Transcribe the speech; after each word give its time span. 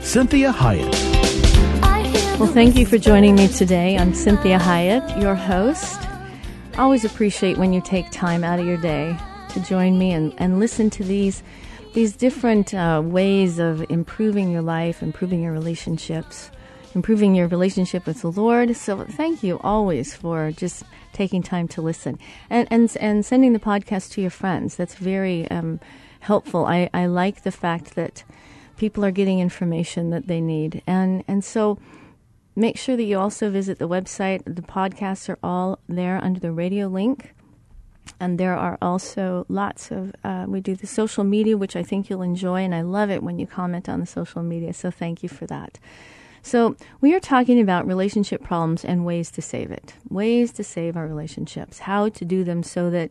Cinthia 0.00 0.52
Hiett. 0.52 0.90
Well, 2.40 2.48
thank 2.52 2.74
you 2.74 2.86
for 2.86 2.96
joining 2.96 3.36
me 3.36 3.48
today. 3.48 3.98
I'm 3.98 4.12
Cinthia 4.12 4.58
Hiett, 4.58 5.20
your 5.20 5.34
host. 5.34 6.00
Always 6.78 7.04
appreciate 7.04 7.58
when 7.58 7.72
you 7.72 7.82
take 7.82 8.10
time 8.10 8.42
out 8.42 8.58
of 8.58 8.66
your 8.66 8.78
day 8.78 9.16
to 9.50 9.60
join 9.60 9.98
me 9.98 10.10
and, 10.12 10.34
and 10.38 10.58
listen 10.58 10.90
to 10.90 11.04
these 11.04 11.42
these 11.92 12.16
different 12.16 12.72
uh, 12.72 13.02
ways 13.04 13.58
of 13.58 13.84
improving 13.90 14.50
your 14.50 14.62
life, 14.62 15.02
improving 15.02 15.42
your 15.42 15.52
relationships, 15.52 16.50
improving 16.94 17.34
your 17.34 17.46
relationship 17.48 18.06
with 18.06 18.22
the 18.22 18.30
Lord. 18.32 18.74
So 18.76 19.04
thank 19.04 19.42
you 19.42 19.60
always 19.62 20.14
for 20.16 20.50
just 20.50 20.82
taking 21.12 21.42
time 21.42 21.68
to 21.68 21.82
listen 21.82 22.18
and 22.48 22.66
and 22.70 22.96
and 23.00 23.24
sending 23.24 23.52
the 23.52 23.60
podcast 23.60 24.12
to 24.12 24.22
your 24.22 24.30
friends. 24.30 24.76
That's 24.76 24.94
very 24.94 25.48
um, 25.50 25.78
helpful. 26.20 26.64
I, 26.64 26.88
I 26.94 27.06
like 27.06 27.42
the 27.42 27.52
fact 27.52 27.94
that 27.96 28.24
people 28.80 29.04
are 29.04 29.10
getting 29.10 29.38
information 29.40 30.10
that 30.10 30.26
they 30.26 30.40
need, 30.40 30.82
and 30.86 31.22
and 31.28 31.44
so. 31.44 31.78
Make 32.56 32.76
sure 32.76 32.96
that 32.96 33.04
you 33.04 33.16
also 33.16 33.48
visit 33.48 33.78
the 33.78 33.88
website. 33.88 34.42
The 34.44 34.60
podcasts 34.60 35.28
are 35.28 35.38
all 35.40 35.78
there 35.88 36.18
under 36.22 36.40
the 36.40 36.50
radio 36.50 36.88
link. 36.88 37.32
And 38.18 38.38
there 38.38 38.56
are 38.56 38.76
also 38.82 39.46
lots 39.48 39.92
of, 39.92 40.12
uh, 40.24 40.46
we 40.48 40.60
do 40.60 40.74
the 40.74 40.86
social 40.86 41.22
media, 41.22 41.56
which 41.56 41.76
I 41.76 41.84
think 41.84 42.10
you'll 42.10 42.22
enjoy. 42.22 42.60
And 42.62 42.74
I 42.74 42.82
love 42.82 43.08
it 43.08 43.22
when 43.22 43.38
you 43.38 43.46
comment 43.46 43.88
on 43.88 44.00
the 44.00 44.04
social 44.04 44.42
media. 44.42 44.72
So 44.74 44.90
thank 44.90 45.22
you 45.22 45.28
for 45.28 45.46
that. 45.46 45.78
So, 46.42 46.74
we 47.00 47.14
are 47.14 47.20
talking 47.20 47.60
about 47.60 47.86
relationship 47.86 48.42
problems 48.42 48.84
and 48.84 49.04
ways 49.04 49.30
to 49.32 49.42
save 49.42 49.70
it. 49.70 49.94
Ways 50.08 50.52
to 50.52 50.64
save 50.64 50.96
our 50.96 51.06
relationships, 51.06 51.80
how 51.80 52.08
to 52.08 52.24
do 52.24 52.44
them 52.44 52.62
so 52.62 52.90
that 52.90 53.10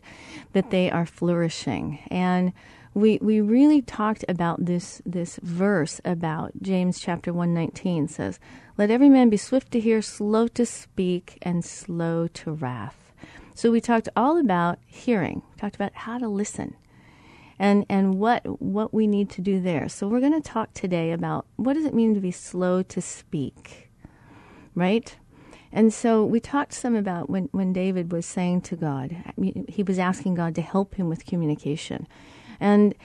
that 0.53 0.71
they 0.71 0.89
are 0.89 1.05
flourishing. 1.05 1.99
And 2.09 2.53
we 2.93 3.19
we 3.21 3.41
really 3.41 3.81
talked 3.81 4.25
about 4.27 4.65
this 4.65 5.01
this 5.05 5.39
verse 5.41 6.01
about 6.03 6.51
James 6.61 6.99
chapter 6.99 7.31
119 7.31 8.07
says, 8.07 8.39
"Let 8.77 8.91
every 8.91 9.09
man 9.09 9.29
be 9.29 9.37
swift 9.37 9.71
to 9.71 9.79
hear, 9.79 10.01
slow 10.01 10.47
to 10.49 10.65
speak, 10.65 11.37
and 11.41 11.63
slow 11.63 12.27
to 12.27 12.51
wrath." 12.51 13.13
So 13.53 13.71
we 13.71 13.81
talked 13.81 14.09
all 14.15 14.37
about 14.37 14.79
hearing, 14.85 15.41
talked 15.57 15.75
about 15.75 15.93
how 15.93 16.17
to 16.17 16.27
listen 16.27 16.75
and 17.59 17.85
and 17.89 18.17
what 18.17 18.61
what 18.61 18.93
we 18.93 19.05
need 19.05 19.29
to 19.31 19.41
do 19.41 19.59
there. 19.59 19.89
So 19.89 20.07
we're 20.07 20.21
going 20.21 20.41
to 20.41 20.49
talk 20.49 20.73
today 20.73 21.11
about 21.11 21.45
what 21.57 21.73
does 21.73 21.85
it 21.85 21.93
mean 21.93 22.13
to 22.15 22.21
be 22.21 22.31
slow 22.31 22.81
to 22.83 23.01
speak, 23.01 23.89
right? 24.73 25.15
And 25.71 25.93
so 25.93 26.25
we 26.25 26.39
talked 26.39 26.73
some 26.73 26.95
about 26.95 27.29
when 27.29 27.49
when 27.51 27.73
David 27.73 28.11
was 28.11 28.25
saying 28.25 28.61
to 28.61 28.75
God, 28.75 29.15
he 29.67 29.83
was 29.83 29.99
asking 29.99 30.35
God 30.35 30.55
to 30.55 30.61
help 30.61 30.95
him 30.95 31.09
with 31.09 31.25
communication, 31.25 32.07
and 32.59 32.95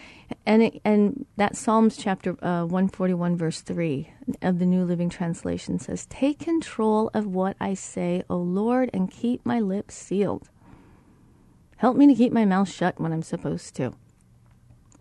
and 0.46 0.62
it, 0.62 0.80
and 0.84 1.26
that 1.36 1.56
Psalms 1.56 1.96
chapter 1.96 2.36
uh, 2.44 2.64
one 2.64 2.88
forty 2.88 3.14
one 3.14 3.36
verse 3.36 3.60
three 3.60 4.10
of 4.42 4.58
the 4.58 4.66
New 4.66 4.84
Living 4.84 5.08
Translation 5.08 5.78
says, 5.78 6.06
"Take 6.06 6.40
control 6.40 7.10
of 7.14 7.26
what 7.26 7.56
I 7.60 7.74
say, 7.74 8.22
O 8.28 8.36
Lord, 8.36 8.90
and 8.92 9.10
keep 9.10 9.44
my 9.44 9.60
lips 9.60 9.94
sealed." 9.94 10.48
Help 11.78 11.96
me 11.96 12.06
to 12.06 12.14
keep 12.14 12.32
my 12.32 12.44
mouth 12.44 12.70
shut 12.70 13.00
when 13.00 13.12
I'm 13.12 13.22
supposed 13.22 13.74
to 13.76 13.94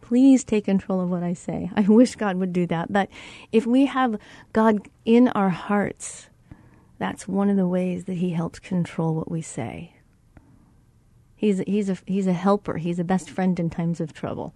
please 0.03 0.43
take 0.43 0.65
control 0.65 1.01
of 1.01 1.09
what 1.09 1.23
I 1.23 1.33
say. 1.33 1.71
I 1.75 1.81
wish 1.81 2.15
God 2.15 2.37
would 2.37 2.53
do 2.53 2.67
that. 2.67 2.91
But 2.91 3.09
if 3.51 3.65
we 3.65 3.87
have 3.87 4.19
God 4.51 4.87
in 5.05 5.29
our 5.29 5.49
hearts, 5.49 6.29
that's 6.99 7.27
one 7.27 7.49
of 7.49 7.57
the 7.57 7.67
ways 7.67 8.03
that 8.05 8.17
He 8.17 8.31
helps 8.31 8.59
control 8.59 9.15
what 9.15 9.31
we 9.31 9.41
say. 9.41 9.92
He's, 11.43 11.59
he's, 11.67 11.89
a, 11.89 11.97
he's 12.05 12.25
a 12.25 12.31
helper, 12.31 12.77
He's 12.77 12.99
a 12.99 13.03
best 13.03 13.29
friend 13.29 13.59
in 13.59 13.69
times 13.69 13.99
of 13.99 14.13
trouble. 14.13 14.55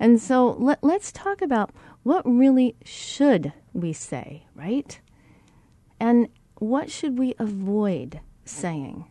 And 0.00 0.18
so 0.18 0.52
let, 0.52 0.82
let's 0.82 1.12
talk 1.12 1.42
about 1.42 1.70
what 2.02 2.22
really 2.24 2.76
should 2.82 3.52
we 3.74 3.92
say, 3.92 4.46
right? 4.54 4.98
And 6.00 6.28
what 6.54 6.90
should 6.90 7.18
we 7.18 7.34
avoid 7.38 8.20
saying? 8.46 9.04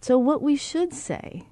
So, 0.00 0.18
what 0.18 0.42
we 0.42 0.56
should 0.56 0.92
say 0.92 1.44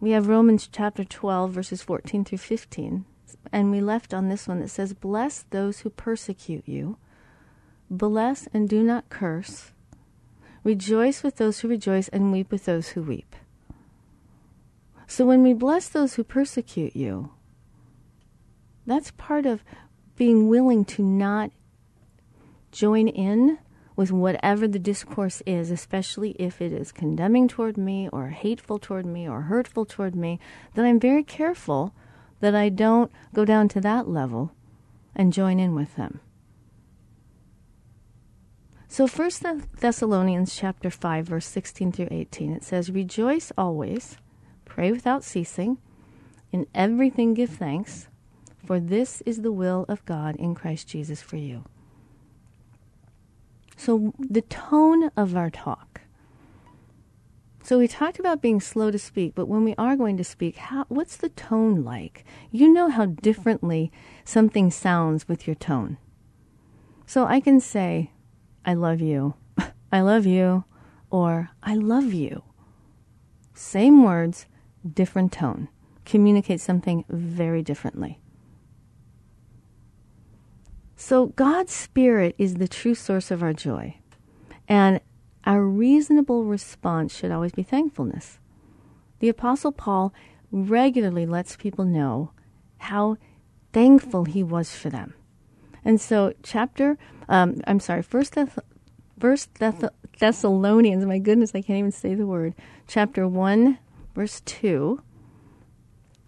we 0.00 0.12
have 0.12 0.28
Romans 0.28 0.66
chapter 0.72 1.04
12, 1.04 1.50
verses 1.50 1.82
14 1.82 2.24
through 2.24 2.38
15. 2.38 3.04
And 3.52 3.70
we 3.70 3.82
left 3.82 4.14
on 4.14 4.30
this 4.30 4.48
one 4.48 4.60
that 4.60 4.70
says, 4.70 4.94
Bless 4.94 5.44
those 5.50 5.80
who 5.80 5.90
persecute 5.90 6.66
you, 6.66 6.96
bless 7.90 8.48
and 8.54 8.66
do 8.66 8.82
not 8.82 9.10
curse. 9.10 9.72
Rejoice 10.66 11.22
with 11.22 11.36
those 11.36 11.60
who 11.60 11.68
rejoice, 11.68 12.08
and 12.08 12.32
weep 12.32 12.50
with 12.50 12.64
those 12.64 12.88
who 12.88 13.00
weep. 13.00 13.36
So 15.06 15.24
when 15.24 15.44
we 15.44 15.52
bless 15.52 15.88
those 15.88 16.14
who 16.14 16.24
persecute 16.24 16.96
you, 16.96 17.30
that's 18.84 19.12
part 19.12 19.46
of 19.46 19.62
being 20.16 20.48
willing 20.48 20.84
to 20.86 21.04
not 21.04 21.52
join 22.72 23.06
in 23.06 23.60
with 23.94 24.10
whatever 24.10 24.66
the 24.66 24.80
discourse 24.80 25.40
is, 25.46 25.70
especially 25.70 26.30
if 26.32 26.60
it 26.60 26.72
is 26.72 26.90
condemning 26.90 27.46
toward 27.46 27.76
me 27.76 28.08
or 28.12 28.30
hateful 28.30 28.80
toward 28.80 29.06
me 29.06 29.28
or 29.28 29.42
hurtful 29.42 29.84
toward 29.84 30.16
me, 30.16 30.40
then 30.74 30.84
I'm 30.84 30.98
very 30.98 31.22
careful 31.22 31.94
that 32.40 32.56
I 32.56 32.70
don't 32.70 33.12
go 33.32 33.44
down 33.44 33.68
to 33.68 33.80
that 33.82 34.08
level 34.08 34.50
and 35.14 35.32
join 35.32 35.60
in 35.60 35.76
with 35.76 35.94
them. 35.94 36.18
So 38.88 39.06
First 39.06 39.44
Thessalonians 39.80 40.56
chapter 40.56 40.90
5 40.90 41.26
verse 41.26 41.46
16 41.46 41.92
through 41.92 42.08
18 42.10 42.52
it 42.52 42.64
says 42.64 42.90
rejoice 42.90 43.52
always 43.58 44.16
pray 44.64 44.92
without 44.92 45.24
ceasing 45.24 45.78
in 46.52 46.66
everything 46.74 47.34
give 47.34 47.50
thanks 47.50 48.08
for 48.66 48.80
this 48.80 49.22
is 49.22 49.42
the 49.42 49.52
will 49.52 49.86
of 49.88 50.04
God 50.04 50.36
in 50.36 50.54
Christ 50.54 50.88
Jesus 50.88 51.22
for 51.22 51.36
you. 51.36 51.64
So, 53.76 54.12
the 54.18 54.42
tone 54.42 55.10
of 55.16 55.36
our 55.36 55.50
talk. 55.50 56.00
So, 57.62 57.78
we 57.78 57.86
talked 57.86 58.18
about 58.18 58.42
being 58.42 58.60
slow 58.60 58.90
to 58.90 58.98
speak, 58.98 59.34
but 59.34 59.46
when 59.46 59.64
we 59.64 59.74
are 59.76 59.96
going 59.96 60.16
to 60.16 60.24
speak, 60.24 60.56
how, 60.56 60.86
what's 60.88 61.16
the 61.16 61.28
tone 61.28 61.84
like? 61.84 62.24
You 62.50 62.72
know 62.72 62.88
how 62.88 63.06
differently 63.06 63.92
something 64.24 64.70
sounds 64.70 65.28
with 65.28 65.46
your 65.46 65.56
tone. 65.56 65.98
So, 67.06 67.26
I 67.26 67.38
can 67.38 67.60
say, 67.60 68.10
I 68.66 68.74
love 68.74 69.00
you, 69.00 69.34
I 69.92 70.00
love 70.00 70.26
you, 70.26 70.64
or 71.10 71.50
I 71.62 71.76
love 71.76 72.12
you. 72.12 72.42
Same 73.54 74.02
words, 74.02 74.46
different 74.86 75.32
tone. 75.32 75.68
Communicate 76.04 76.60
something 76.60 77.04
very 77.08 77.62
differently. 77.62 78.20
So, 80.96 81.26
God's 81.26 81.72
Spirit 81.72 82.34
is 82.38 82.54
the 82.54 82.68
true 82.68 82.94
source 82.94 83.30
of 83.30 83.42
our 83.42 83.52
joy. 83.52 83.98
And 84.68 85.00
our 85.44 85.62
reasonable 85.62 86.44
response 86.44 87.14
should 87.14 87.30
always 87.30 87.52
be 87.52 87.62
thankfulness. 87.62 88.40
The 89.20 89.28
Apostle 89.28 89.72
Paul 89.72 90.12
regularly 90.50 91.24
lets 91.24 91.56
people 91.56 91.84
know 91.84 92.32
how 92.78 93.16
thankful 93.72 94.24
he 94.24 94.42
was 94.42 94.74
for 94.74 94.90
them. 94.90 95.14
And 95.86 96.00
so, 96.00 96.32
chapter, 96.42 96.98
um, 97.28 97.60
I'm 97.64 97.78
sorry, 97.78 98.02
First, 98.02 98.34
Thess- 98.34 98.58
First 99.20 99.54
Thess- 99.54 99.84
Thessalonians, 100.18 101.06
my 101.06 101.20
goodness, 101.20 101.54
I 101.54 101.62
can't 101.62 101.78
even 101.78 101.92
say 101.92 102.16
the 102.16 102.26
word, 102.26 102.54
chapter 102.88 103.28
1, 103.28 103.78
verse 104.12 104.40
2, 104.40 105.00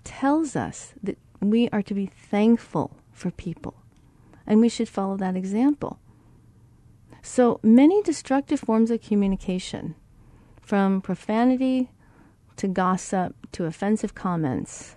tells 0.04 0.54
us 0.54 0.94
that 1.02 1.18
we 1.40 1.68
are 1.70 1.82
to 1.82 1.92
be 1.92 2.06
thankful 2.06 2.96
for 3.10 3.32
people 3.32 3.74
and 4.46 4.60
we 4.60 4.68
should 4.68 4.88
follow 4.88 5.16
that 5.16 5.34
example. 5.34 5.98
So 7.20 7.58
many 7.60 8.00
destructive 8.02 8.60
forms 8.60 8.92
of 8.92 9.02
communication, 9.02 9.96
from 10.60 11.00
profanity 11.00 11.90
to 12.58 12.68
gossip 12.68 13.34
to 13.52 13.64
offensive 13.64 14.14
comments, 14.14 14.94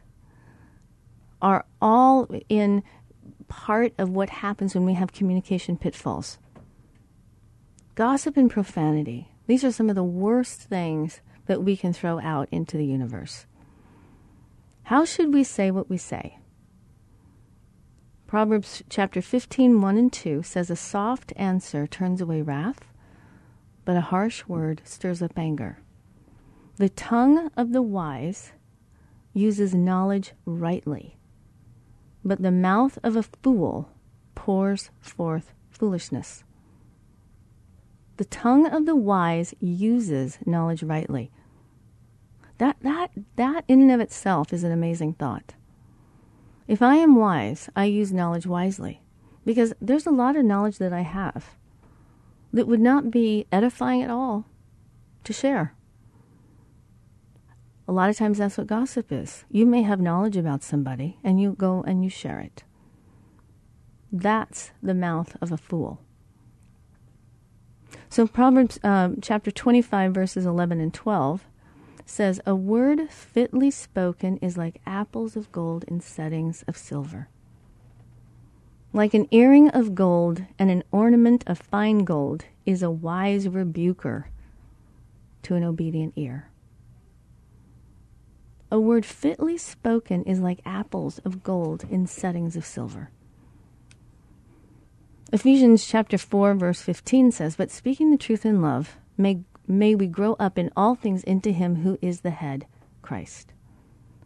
are 1.42 1.66
all 1.82 2.30
in 2.48 2.84
part 3.52 3.92
of 3.98 4.08
what 4.08 4.30
happens 4.30 4.74
when 4.74 4.86
we 4.86 4.94
have 4.94 5.12
communication 5.12 5.76
pitfalls. 5.76 6.40
Gossip 7.96 8.38
and 8.38 8.50
profanity, 8.50 9.28
these 9.46 9.66
are 9.66 9.74
some 9.74 9.90
of 9.90 9.96
the 9.96 10.06
worst 10.06 10.62
things 10.62 11.20
that 11.48 11.62
we 11.62 11.76
can 11.76 11.92
throw 11.92 12.18
out 12.22 12.48
into 12.50 12.78
the 12.78 12.86
universe. 12.86 13.46
How 14.84 15.04
should 15.04 15.34
we 15.34 15.44
say 15.44 15.70
what 15.70 15.90
we 15.90 15.98
say? 15.98 16.38
Proverbs 18.26 18.84
chapter 18.90 19.22
15, 19.22 19.82
1 19.82 19.98
and 19.98 20.14
2 20.14 20.44
says, 20.44 20.70
A 20.70 20.78
soft 20.78 21.34
answer 21.36 21.86
turns 21.86 22.22
away 22.22 22.42
wrath, 22.42 22.86
but 23.84 23.98
a 23.98 24.02
harsh 24.02 24.46
word 24.48 24.82
stirs 24.86 25.22
up 25.22 25.38
anger. 25.38 25.80
The 26.78 26.88
tongue 26.88 27.52
of 27.58 27.74
the 27.74 27.82
wise 27.82 28.54
uses 29.34 29.76
knowledge 29.76 30.32
rightly, 30.46 31.18
but 32.24 32.42
the 32.42 32.52
mouth 32.52 32.98
of 33.04 33.16
a 33.16 33.24
fool 33.24 33.90
pours 34.36 34.90
forth 35.00 35.54
foolishness. 35.70 36.44
The 38.18 38.26
tongue 38.26 38.68
of 38.68 38.86
the 38.86 38.96
wise 38.96 39.54
uses 39.60 40.38
knowledge 40.46 40.84
rightly. 40.84 41.32
That, 42.60 42.78
that, 42.82 43.12
that 43.38 43.66
in 43.68 43.82
and 43.82 43.92
of 43.92 44.00
itself 44.00 44.54
is 44.54 44.64
an 44.64 44.72
amazing 44.72 45.14
thought. 45.14 45.56
If 46.68 46.82
I 46.82 46.96
am 46.96 47.16
wise, 47.16 47.70
I 47.76 47.86
use 47.86 48.14
knowledge 48.14 48.46
wisely 48.46 49.02
because 49.46 49.74
there's 49.82 50.06
a 50.06 50.12
lot 50.12 50.36
of 50.36 50.46
knowledge 50.46 50.78
that 50.78 50.94
I 50.94 51.02
have 51.02 51.56
that 52.54 52.68
would 52.68 52.80
not 52.80 53.10
be 53.10 53.48
edifying 53.52 54.04
at 54.04 54.10
all 54.10 54.46
to 55.24 55.34
share. 55.34 55.74
A 57.92 57.94
lot 57.94 58.10
of 58.10 58.16
times 58.16 58.38
that's 58.38 58.58
what 58.58 58.68
gossip 58.68 59.12
is. 59.12 59.44
You 59.50 59.66
may 59.66 59.82
have 59.82 60.00
knowledge 60.00 60.38
about 60.38 60.64
somebody 60.64 61.18
and 61.26 61.42
you 61.42 61.52
go 61.52 61.84
and 61.86 62.06
you 62.06 62.10
share 62.10 62.40
it. 62.40 62.64
That's 64.10 64.72
the 64.82 64.94
mouth 64.94 65.36
of 65.42 65.52
a 65.52 65.58
fool. 65.58 66.00
So 68.08 68.28
Proverbs 68.28 68.80
um, 68.82 69.18
chapter 69.22 69.52
25, 69.52 70.14
verses 70.14 70.46
11 70.46 70.80
and 70.80 70.94
12 70.94 71.46
says, 72.06 72.40
A 72.46 72.56
word 72.56 73.12
fitly 73.12 73.70
spoken 73.70 74.38
is 74.38 74.56
like 74.56 74.80
apples 74.86 75.36
of 75.36 75.52
gold 75.52 75.84
in 75.90 76.00
settings 76.00 76.64
of 76.70 76.78
silver. 76.78 77.28
Like 78.94 79.14
an 79.14 79.28
earring 79.32 79.68
of 79.68 79.96
gold 79.96 80.46
and 80.58 80.72
an 80.72 80.86
ornament 80.94 81.44
of 81.46 81.60
fine 81.60 82.06
gold 82.06 82.46
is 82.66 82.82
a 82.82 82.90
wise 82.90 83.50
rebuker 83.50 84.30
to 85.44 85.56
an 85.56 85.66
obedient 85.66 86.14
ear. 86.16 86.51
A 88.74 88.80
word 88.80 89.06
fitly 89.06 89.58
spoken 89.58 90.24
is 90.24 90.40
like 90.40 90.62
apples 90.64 91.20
of 91.20 91.44
gold 91.44 91.84
in 91.90 92.08
settings 92.08 92.56
of 92.56 92.66
silver. 92.66 93.12
Ephesians 95.34 95.86
chapter 95.86 96.18
4 96.18 96.54
verse 96.54 96.82
15 96.82 97.34
says, 97.34 97.58
"But 97.58 97.70
speaking 97.70 98.12
the 98.12 98.18
truth 98.18 98.46
in 98.46 98.62
love, 98.62 98.98
may 99.18 99.44
may 99.68 99.94
we 99.94 100.08
grow 100.08 100.34
up 100.40 100.58
in 100.58 100.72
all 100.76 100.96
things 100.96 101.22
into 101.26 101.52
him 101.52 101.78
who 101.78 101.98
is 102.02 102.22
the 102.22 102.32
head, 102.32 102.66
Christ." 103.02 103.52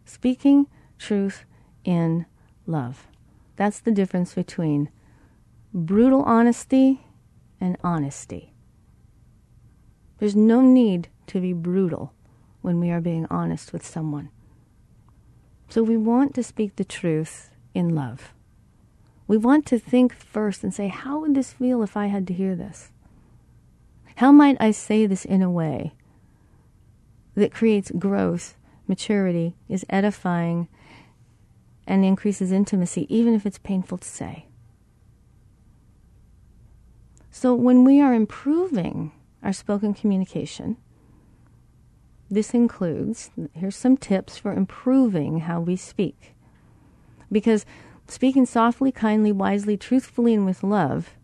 Speaking 0.04 0.68
truth 0.96 1.44
in 1.84 2.26
love. 2.66 3.08
That's 3.56 3.80
the 3.80 3.90
difference 3.90 4.34
between 4.34 4.90
brutal 5.74 6.22
honesty 6.22 7.00
and 7.60 7.76
honesty. 7.82 8.54
There's 10.18 10.36
no 10.36 10.60
need 10.60 11.08
to 11.26 11.40
be 11.40 11.52
brutal 11.52 12.12
when 12.62 12.78
we 12.78 12.90
are 12.90 13.00
being 13.00 13.26
honest 13.26 13.72
with 13.72 13.84
someone. 13.84 14.30
So 15.68 15.82
we 15.82 15.96
want 15.96 16.34
to 16.34 16.42
speak 16.42 16.76
the 16.76 16.84
truth 16.84 17.50
in 17.74 17.94
love. 17.94 18.32
We 19.26 19.36
want 19.36 19.66
to 19.66 19.78
think 19.78 20.14
first 20.14 20.62
and 20.62 20.72
say, 20.72 20.88
how 20.88 21.20
would 21.20 21.34
this 21.34 21.52
feel 21.52 21.82
if 21.82 21.96
I 21.96 22.06
had 22.06 22.26
to 22.28 22.34
hear 22.34 22.54
this? 22.54 22.90
How 24.16 24.32
might 24.32 24.56
I 24.60 24.70
say 24.70 25.06
this 25.06 25.24
in 25.24 25.42
a 25.42 25.50
way 25.50 25.92
that 27.34 27.52
creates 27.52 27.90
growth, 27.90 28.56
maturity, 28.86 29.56
is 29.68 29.84
edifying, 29.90 30.68
and 31.86 32.04
increases 32.04 32.52
intimacy, 32.52 33.06
even 33.14 33.34
if 33.34 33.44
it's 33.44 33.58
painful 33.58 33.98
to 33.98 34.08
say? 34.08 34.46
So 37.30 37.54
when 37.54 37.84
we 37.84 38.00
are 38.00 38.14
improving 38.14 39.12
our 39.42 39.52
spoken 39.52 39.92
communication, 39.92 40.78
this 42.30 42.54
includes 42.54 43.30
here's 43.52 43.76
some 43.76 43.96
tips 43.96 44.36
for 44.38 44.52
improving 44.52 45.40
how 45.40 45.60
we 45.60 45.76
speak. 45.76 46.34
Because 47.30 47.64
speaking 48.08 48.46
softly, 48.46 48.92
kindly, 48.92 49.32
wisely, 49.32 49.76
truthfully, 49.76 50.34
and 50.34 50.46
with 50.46 50.62
love, 50.62 51.14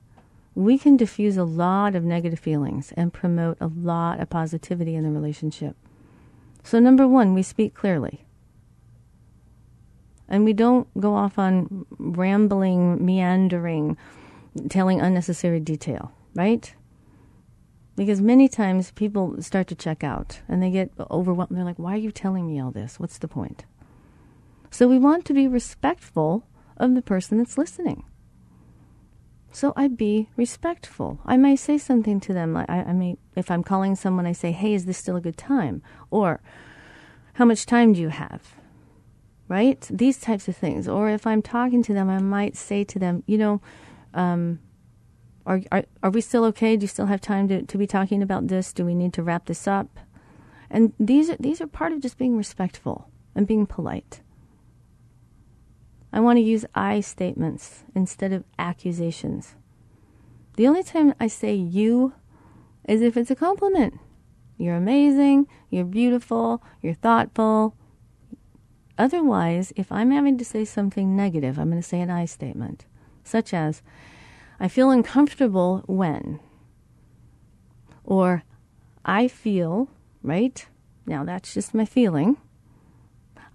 we 0.54 0.78
can 0.78 0.96
diffuse 0.96 1.37
a 1.37 1.44
lot 1.44 1.94
of 1.94 2.04
negative 2.04 2.38
feelings 2.38 2.93
and 2.96 3.12
promote 3.12 3.56
a 3.60 3.69
lot 3.69 4.20
of 4.20 4.28
positivity 4.28 4.94
in 4.94 5.04
the 5.04 5.10
relationship. 5.10 5.76
So, 6.62 6.78
number 6.78 7.08
one, 7.08 7.34
we 7.34 7.43
speak 7.43 7.75
clearly. 7.75 8.25
And 10.28 10.44
we 10.44 10.52
don't 10.52 10.88
go 10.99 11.14
off 11.14 11.38
on 11.38 11.84
rambling, 11.99 13.04
meandering, 13.04 13.96
telling 14.70 15.00
unnecessary 15.00 15.60
detail, 15.60 16.12
right? 16.34 16.75
Because 17.94 18.20
many 18.20 18.48
times 18.48 18.90
people 18.92 19.42
start 19.42 19.66
to 19.68 19.74
check 19.74 20.02
out 20.02 20.40
and 20.48 20.62
they 20.62 20.70
get 20.70 20.90
overwhelmed. 21.10 21.56
They're 21.56 21.64
like, 21.64 21.78
why 21.78 21.94
are 21.94 21.98
you 21.98 22.10
telling 22.10 22.46
me 22.46 22.60
all 22.60 22.70
this? 22.70 22.98
What's 22.98 23.18
the 23.18 23.28
point? 23.28 23.64
So 24.70 24.88
we 24.88 24.98
want 24.98 25.26
to 25.26 25.34
be 25.34 25.46
respectful 25.46 26.46
of 26.78 26.94
the 26.94 27.02
person 27.02 27.38
that's 27.38 27.58
listening. 27.58 28.04
So 29.50 29.74
I 29.76 29.88
be 29.88 30.30
respectful. 30.34 31.20
I 31.26 31.36
may 31.36 31.56
say 31.56 31.76
something 31.76 32.20
to 32.20 32.32
them. 32.32 32.56
I, 32.56 32.64
I 32.68 32.92
may, 32.94 33.18
if 33.36 33.50
I'm 33.50 33.62
calling 33.62 33.94
someone, 33.94 34.26
I 34.26 34.32
say, 34.32 34.50
"Hey, 34.50 34.72
is 34.72 34.86
this 34.86 34.96
still 34.96 35.16
a 35.16 35.20
good 35.20 35.36
time?" 35.36 35.82
Or, 36.10 36.40
"How 37.34 37.44
much 37.44 37.66
time 37.66 37.92
do 37.92 38.00
you 38.00 38.08
have?" 38.08 38.54
Right? 39.48 39.86
These 39.90 40.18
types 40.20 40.48
of 40.48 40.56
things. 40.56 40.88
Or 40.88 41.10
if 41.10 41.26
I'm 41.26 41.42
talking 41.42 41.82
to 41.82 41.92
them, 41.92 42.08
I 42.08 42.18
might 42.18 42.56
say 42.56 42.82
to 42.84 42.98
them, 42.98 43.24
"You 43.26 43.36
know, 43.36 43.60
um, 44.14 44.60
are, 45.46 45.60
are 45.70 45.84
are 46.02 46.10
we 46.10 46.20
still 46.20 46.44
okay? 46.46 46.76
Do 46.76 46.84
you 46.84 46.88
still 46.88 47.06
have 47.06 47.20
time 47.20 47.48
to, 47.48 47.62
to 47.62 47.78
be 47.78 47.86
talking 47.86 48.22
about 48.22 48.48
this? 48.48 48.72
Do 48.72 48.84
we 48.84 48.94
need 48.94 49.12
to 49.14 49.22
wrap 49.22 49.46
this 49.46 49.66
up?" 49.66 49.98
And 50.70 50.92
these 50.98 51.30
are 51.30 51.36
these 51.36 51.60
are 51.60 51.66
part 51.66 51.92
of 51.92 52.00
just 52.00 52.18
being 52.18 52.36
respectful 52.36 53.08
and 53.34 53.46
being 53.46 53.66
polite. 53.66 54.20
I 56.12 56.20
want 56.20 56.36
to 56.36 56.42
use 56.42 56.66
I 56.74 57.00
statements 57.00 57.84
instead 57.94 58.32
of 58.32 58.44
accusations. 58.58 59.56
The 60.56 60.68
only 60.68 60.82
time 60.82 61.14
I 61.18 61.28
say 61.28 61.54
you 61.54 62.12
is 62.86 63.00
if 63.00 63.16
it's 63.16 63.30
a 63.30 63.36
compliment. 63.36 63.98
You're 64.58 64.76
amazing, 64.76 65.46
you're 65.70 65.84
beautiful, 65.84 66.62
you're 66.82 66.94
thoughtful. 66.94 67.74
Otherwise, 68.98 69.72
if 69.74 69.90
I'm 69.90 70.10
having 70.10 70.36
to 70.38 70.44
say 70.44 70.64
something 70.64 71.16
negative, 71.16 71.58
I'm 71.58 71.70
going 71.70 71.80
to 71.80 71.88
say 71.88 72.00
an 72.00 72.11
I 72.11 72.26
statement, 72.26 72.84
such 73.25 73.54
as, 73.54 73.82
I 74.62 74.69
feel 74.69 74.92
uncomfortable 74.92 75.83
when, 75.88 76.38
or 78.04 78.45
I 79.04 79.26
feel, 79.26 79.88
right? 80.23 80.64
Now 81.04 81.25
that's 81.25 81.52
just 81.52 81.75
my 81.75 81.85
feeling. 81.85 82.37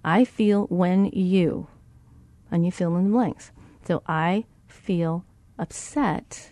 I 0.04 0.26
feel 0.26 0.66
when 0.66 1.06
you 1.06 1.68
and 2.52 2.66
you 2.66 2.74
fill 2.74 2.98
in 2.98 3.06
the 3.06 3.12
blanks. 3.12 3.54
So 3.86 4.04
I 4.06 4.44
feel 4.68 5.24
upset 5.58 6.52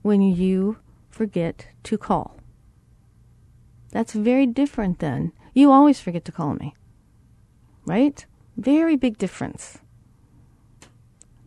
when 0.00 0.22
you 0.22 0.78
forget 1.10 1.68
to 1.82 1.98
call. 1.98 2.38
That's 3.90 4.14
very 4.14 4.46
different 4.46 5.00
than 5.00 5.32
you 5.52 5.70
always 5.70 6.00
forget 6.00 6.24
to 6.24 6.32
call 6.32 6.54
me. 6.54 6.74
Right? 7.84 8.24
Very 8.56 8.96
big 8.96 9.18
difference. 9.18 9.80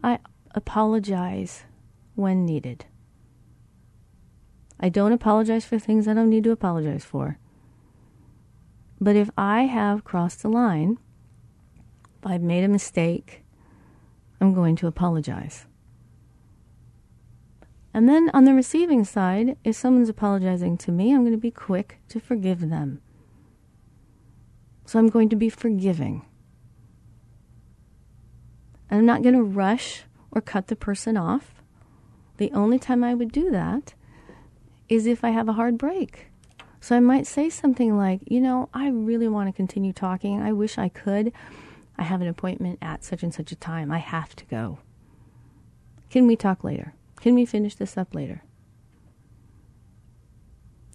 I 0.03 0.19
apologize 0.53 1.63
when 2.19 2.45
needed. 2.45 2.85
I 4.79 4.89
don't 4.89 5.11
apologize 5.11 5.65
for 5.65 5.79
things 5.79 6.07
I 6.07 6.13
don't 6.13 6.29
need 6.29 6.43
to 6.45 6.51
apologize 6.51 7.03
for. 7.03 7.37
But 9.01 9.15
if 9.15 9.29
I 9.37 9.63
have 9.63 10.03
crossed 10.03 10.41
the 10.41 10.49
line, 10.49 10.97
if 12.19 12.25
I've 12.25 12.41
made 12.41 12.63
a 12.63 12.69
mistake, 12.69 13.43
I'm 14.41 14.53
going 14.53 14.75
to 14.77 14.87
apologize. 14.87 15.65
And 17.93 18.07
then 18.07 18.29
on 18.33 18.43
the 18.43 18.53
receiving 18.53 19.03
side, 19.03 19.57
if 19.63 19.75
someone's 19.75 20.09
apologizing 20.09 20.77
to 20.79 20.91
me, 20.91 21.13
I'm 21.13 21.21
going 21.21 21.31
to 21.31 21.37
be 21.37 21.51
quick 21.51 21.99
to 22.09 22.19
forgive 22.19 22.69
them. 22.69 23.01
So 24.85 24.99
I'm 24.99 25.09
going 25.09 25.29
to 25.29 25.35
be 25.35 25.49
forgiving. 25.49 26.25
I'm 28.91 29.05
not 29.05 29.21
going 29.21 29.35
to 29.35 29.43
rush 29.43 30.03
or 30.31 30.41
cut 30.41 30.67
the 30.67 30.75
person 30.75 31.17
off. 31.17 31.58
The 32.39 32.51
only 32.53 32.79
time 32.79 33.03
I 33.03 33.13
would 33.13 33.33
do 33.33 33.51
that 33.51 33.93
is 34.87 35.05
if 35.05 35.25
I 35.25 35.31
have 35.31 35.49
a 35.49 35.53
hard 35.53 35.77
break. 35.77 36.27
So 36.79 36.95
I 36.95 37.01
might 37.01 37.27
say 37.27 37.49
something 37.49 37.97
like, 37.97 38.21
you 38.25 38.39
know, 38.39 38.69
I 38.73 38.87
really 38.87 39.27
want 39.27 39.49
to 39.49 39.53
continue 39.53 39.91
talking. 39.91 40.41
I 40.41 40.53
wish 40.53 40.77
I 40.77 40.87
could. 40.87 41.33
I 41.97 42.03
have 42.03 42.21
an 42.21 42.29
appointment 42.29 42.79
at 42.81 43.03
such 43.03 43.23
and 43.23 43.33
such 43.33 43.51
a 43.51 43.57
time. 43.57 43.91
I 43.91 43.97
have 43.97 44.37
to 44.37 44.45
go. 44.45 44.79
Can 46.09 46.27
we 46.27 46.37
talk 46.37 46.63
later? 46.63 46.93
Can 47.19 47.35
we 47.35 47.45
finish 47.45 47.75
this 47.75 47.97
up 47.97 48.15
later? 48.15 48.41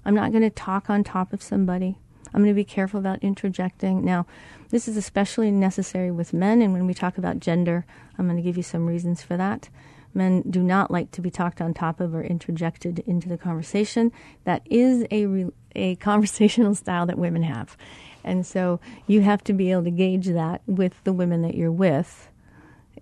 I'm 0.02 0.14
not 0.14 0.32
going 0.32 0.44
to 0.44 0.50
talk 0.50 0.88
on 0.88 1.04
top 1.04 1.34
of 1.34 1.42
somebody. 1.42 1.98
I'm 2.32 2.40
going 2.40 2.54
to 2.54 2.54
be 2.54 2.64
careful 2.64 2.98
about 2.98 3.22
interjecting. 3.22 4.02
Now, 4.02 4.26
this 4.70 4.88
is 4.88 4.96
especially 4.96 5.50
necessary 5.50 6.10
with 6.10 6.32
men, 6.32 6.62
and 6.62 6.72
when 6.72 6.86
we 6.86 6.94
talk 6.94 7.18
about 7.18 7.38
gender, 7.38 7.84
I'm 8.16 8.24
going 8.24 8.38
to 8.38 8.42
give 8.42 8.56
you 8.56 8.62
some 8.62 8.86
reasons 8.86 9.22
for 9.22 9.36
that. 9.36 9.68
Men 10.14 10.42
do 10.48 10.62
not 10.62 10.90
like 10.90 11.10
to 11.12 11.20
be 11.20 11.30
talked 11.30 11.60
on 11.60 11.74
top 11.74 12.00
of 12.00 12.14
or 12.14 12.22
interjected 12.22 13.00
into 13.00 13.28
the 13.28 13.36
conversation. 13.36 14.12
That 14.44 14.62
is 14.64 15.04
a, 15.10 15.26
re- 15.26 15.50
a 15.74 15.96
conversational 15.96 16.74
style 16.74 17.06
that 17.06 17.18
women 17.18 17.42
have. 17.42 17.76
And 18.22 18.46
so 18.46 18.80
you 19.06 19.20
have 19.20 19.44
to 19.44 19.52
be 19.52 19.70
able 19.70 19.84
to 19.84 19.90
gauge 19.90 20.28
that 20.28 20.62
with 20.66 20.94
the 21.04 21.12
women 21.12 21.42
that 21.42 21.54
you're 21.54 21.70
with 21.70 22.28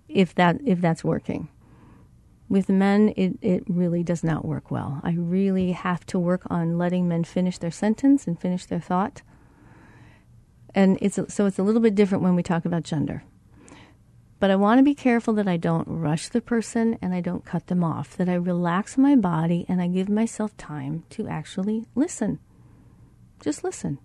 if 0.09 0.35
that 0.35 0.57
if 0.65 0.81
that's 0.81 1.03
working. 1.03 1.47
With 2.49 2.69
men, 2.69 3.13
it, 3.15 3.37
it 3.41 3.63
really 3.67 4.03
does 4.03 4.23
not 4.23 4.45
work 4.45 4.69
well. 4.69 4.99
I 5.01 5.13
really 5.13 5.71
have 5.71 6.05
to 6.07 6.19
work 6.19 6.43
on 6.47 6.77
letting 6.77 7.07
men 7.07 7.23
finish 7.23 7.57
their 7.57 7.71
sentence 7.71 8.27
and 8.27 8.39
finish 8.39 8.65
their 8.65 8.81
thought. 8.81 9.21
And 10.75 10.97
it's 11.01 11.19
so 11.29 11.45
it's 11.45 11.57
a 11.57 11.63
little 11.63 11.81
bit 11.81 11.95
different 11.95 12.23
when 12.23 12.35
we 12.35 12.43
talk 12.43 12.65
about 12.65 12.83
gender. 12.83 13.23
But 14.43 14.51
I 14.51 14.57
want 14.57 14.79
to 14.79 14.83
be 14.83 14.93
careful 14.93 15.33
that 15.35 15.47
I 15.47 15.55
don't 15.55 15.87
rush 15.87 16.27
the 16.27 16.41
person 16.41 16.97
and 17.01 17.13
I 17.13 17.21
don't 17.21 17.45
cut 17.45 17.67
them 17.67 17.81
off, 17.81 18.17
that 18.17 18.27
I 18.27 18.33
relax 18.33 18.97
my 18.97 19.15
body 19.15 19.65
and 19.69 19.81
I 19.81 19.87
give 19.87 20.09
myself 20.09 20.57
time 20.57 21.05
to 21.11 21.29
actually 21.29 21.85
listen. 21.95 22.39
Just 23.41 23.63
listen. 23.63 23.99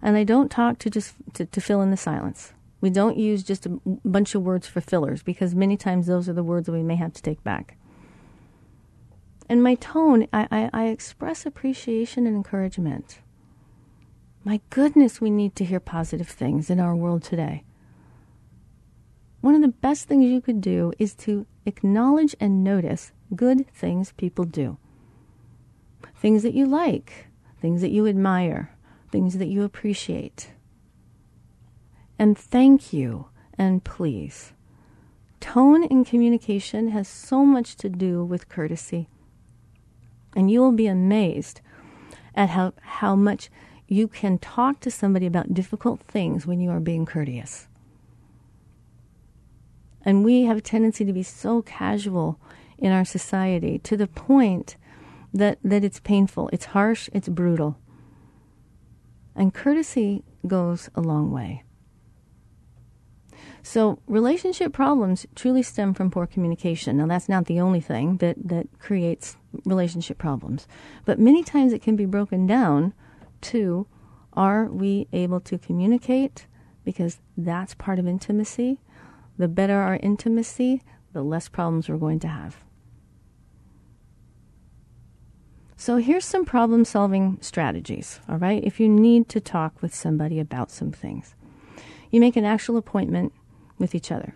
And 0.00 0.16
I 0.16 0.22
don't 0.22 0.52
talk 0.52 0.78
to 0.78 0.88
just 0.88 1.14
to, 1.32 1.46
to 1.46 1.60
fill 1.60 1.82
in 1.82 1.90
the 1.90 1.96
silence. 1.96 2.52
We 2.80 2.90
don't 2.90 3.16
use 3.16 3.42
just 3.42 3.66
a 3.66 3.80
bunch 4.04 4.36
of 4.36 4.44
words 4.44 4.68
for 4.68 4.80
fillers 4.80 5.24
because 5.24 5.56
many 5.56 5.76
times 5.76 6.06
those 6.06 6.28
are 6.28 6.32
the 6.32 6.44
words 6.44 6.66
that 6.66 6.72
we 6.72 6.84
may 6.84 6.94
have 6.94 7.14
to 7.14 7.22
take 7.22 7.42
back. 7.42 7.76
And 9.48 9.64
my 9.64 9.74
tone, 9.74 10.28
I, 10.32 10.46
I, 10.48 10.70
I 10.72 10.86
express 10.90 11.44
appreciation 11.44 12.24
and 12.24 12.36
encouragement. 12.36 13.18
My 14.44 14.60
goodness, 14.70 15.20
we 15.20 15.28
need 15.28 15.56
to 15.56 15.64
hear 15.64 15.80
positive 15.80 16.28
things 16.28 16.70
in 16.70 16.78
our 16.78 16.94
world 16.94 17.24
today. 17.24 17.64
One 19.48 19.54
of 19.54 19.62
the 19.62 19.68
best 19.68 20.04
things 20.04 20.26
you 20.26 20.42
could 20.42 20.60
do 20.60 20.92
is 20.98 21.14
to 21.24 21.46
acknowledge 21.64 22.36
and 22.38 22.62
notice 22.62 23.12
good 23.34 23.66
things 23.72 24.12
people 24.12 24.44
do. 24.44 24.76
Things 26.14 26.42
that 26.42 26.52
you 26.52 26.66
like, 26.66 27.28
things 27.58 27.80
that 27.80 27.90
you 27.90 28.06
admire, 28.06 28.76
things 29.10 29.38
that 29.38 29.48
you 29.48 29.62
appreciate 29.62 30.50
and 32.18 32.36
thank 32.36 32.92
you 32.92 33.28
and 33.56 33.84
please. 33.84 34.52
Tone 35.40 35.84
in 35.84 36.04
communication 36.04 36.88
has 36.88 37.06
so 37.08 37.44
much 37.44 37.76
to 37.76 37.88
do 37.88 38.24
with 38.24 38.48
courtesy. 38.48 39.08
And 40.34 40.50
you 40.50 40.60
will 40.60 40.72
be 40.72 40.88
amazed 40.88 41.62
at 42.34 42.50
how, 42.50 42.74
how 42.82 43.14
much 43.14 43.48
you 43.86 44.08
can 44.08 44.38
talk 44.38 44.80
to 44.80 44.90
somebody 44.90 45.26
about 45.26 45.54
difficult 45.54 46.02
things 46.02 46.46
when 46.46 46.60
you 46.60 46.70
are 46.70 46.80
being 46.80 47.06
courteous. 47.06 47.67
And 50.04 50.24
we 50.24 50.42
have 50.42 50.56
a 50.56 50.62
tendency 50.62 51.04
to 51.04 51.12
be 51.12 51.22
so 51.22 51.62
casual 51.62 52.40
in 52.78 52.92
our 52.92 53.04
society 53.04 53.78
to 53.80 53.96
the 53.96 54.06
point 54.06 54.76
that, 55.34 55.58
that 55.62 55.84
it's 55.84 56.00
painful, 56.00 56.48
it's 56.52 56.66
harsh, 56.66 57.08
it's 57.12 57.28
brutal. 57.28 57.78
And 59.34 59.52
courtesy 59.52 60.24
goes 60.46 60.88
a 60.94 61.00
long 61.00 61.30
way. 61.30 61.64
So, 63.62 63.98
relationship 64.06 64.72
problems 64.72 65.26
truly 65.34 65.62
stem 65.62 65.92
from 65.92 66.10
poor 66.10 66.26
communication. 66.26 66.96
Now, 66.96 67.06
that's 67.06 67.28
not 67.28 67.46
the 67.46 67.60
only 67.60 67.80
thing 67.80 68.16
that, 68.16 68.36
that 68.48 68.66
creates 68.78 69.36
relationship 69.64 70.16
problems, 70.16 70.66
but 71.04 71.18
many 71.18 71.42
times 71.42 71.72
it 71.72 71.82
can 71.82 71.94
be 71.94 72.06
broken 72.06 72.46
down 72.46 72.94
to 73.42 73.86
are 74.32 74.66
we 74.66 75.08
able 75.12 75.40
to 75.40 75.58
communicate? 75.58 76.46
Because 76.84 77.20
that's 77.36 77.74
part 77.74 77.98
of 77.98 78.06
intimacy. 78.06 78.80
The 79.38 79.48
better 79.48 79.80
our 79.80 79.96
intimacy, 79.96 80.82
the 81.12 81.22
less 81.22 81.48
problems 81.48 81.88
we're 81.88 81.96
going 81.96 82.20
to 82.20 82.28
have. 82.28 82.56
So, 85.76 85.96
here's 85.98 86.24
some 86.24 86.44
problem 86.44 86.84
solving 86.84 87.38
strategies, 87.40 88.18
all 88.28 88.36
right? 88.36 88.62
If 88.64 88.80
you 88.80 88.88
need 88.88 89.28
to 89.28 89.40
talk 89.40 89.80
with 89.80 89.94
somebody 89.94 90.40
about 90.40 90.72
some 90.72 90.90
things, 90.90 91.36
you 92.10 92.18
make 92.20 92.36
an 92.36 92.44
actual 92.44 92.76
appointment 92.76 93.32
with 93.78 93.94
each 93.94 94.10
other. 94.10 94.34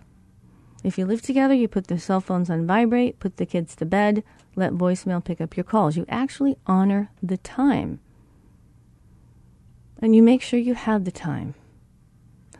If 0.85 0.99
you 0.99 1.07
live 1.07 1.21
together, 1.21 1.55
you 1.55 1.67
put 1.69 1.89
the 1.89 1.99
cell 1.99 2.21
phones 2.21 2.49
on 2.49 2.67
vibrate, 2.67 3.19
put 3.19 3.39
the 3.39 3.47
kids 3.47 3.75
to 3.77 3.85
bed, 3.85 4.23
let 4.57 4.73
voicemail 4.73 5.25
pick 5.25 5.41
up 5.41 5.57
your 5.57 5.65
calls. 5.65 5.97
You 5.97 6.05
actually 6.09 6.57
honor 6.67 7.11
the 7.23 7.39
time. 7.39 8.01
And 10.01 10.15
you 10.15 10.23
make 10.23 10.43
sure 10.43 10.59
you 10.59 10.75
have 10.75 11.05
the 11.05 11.13
time. 11.13 11.55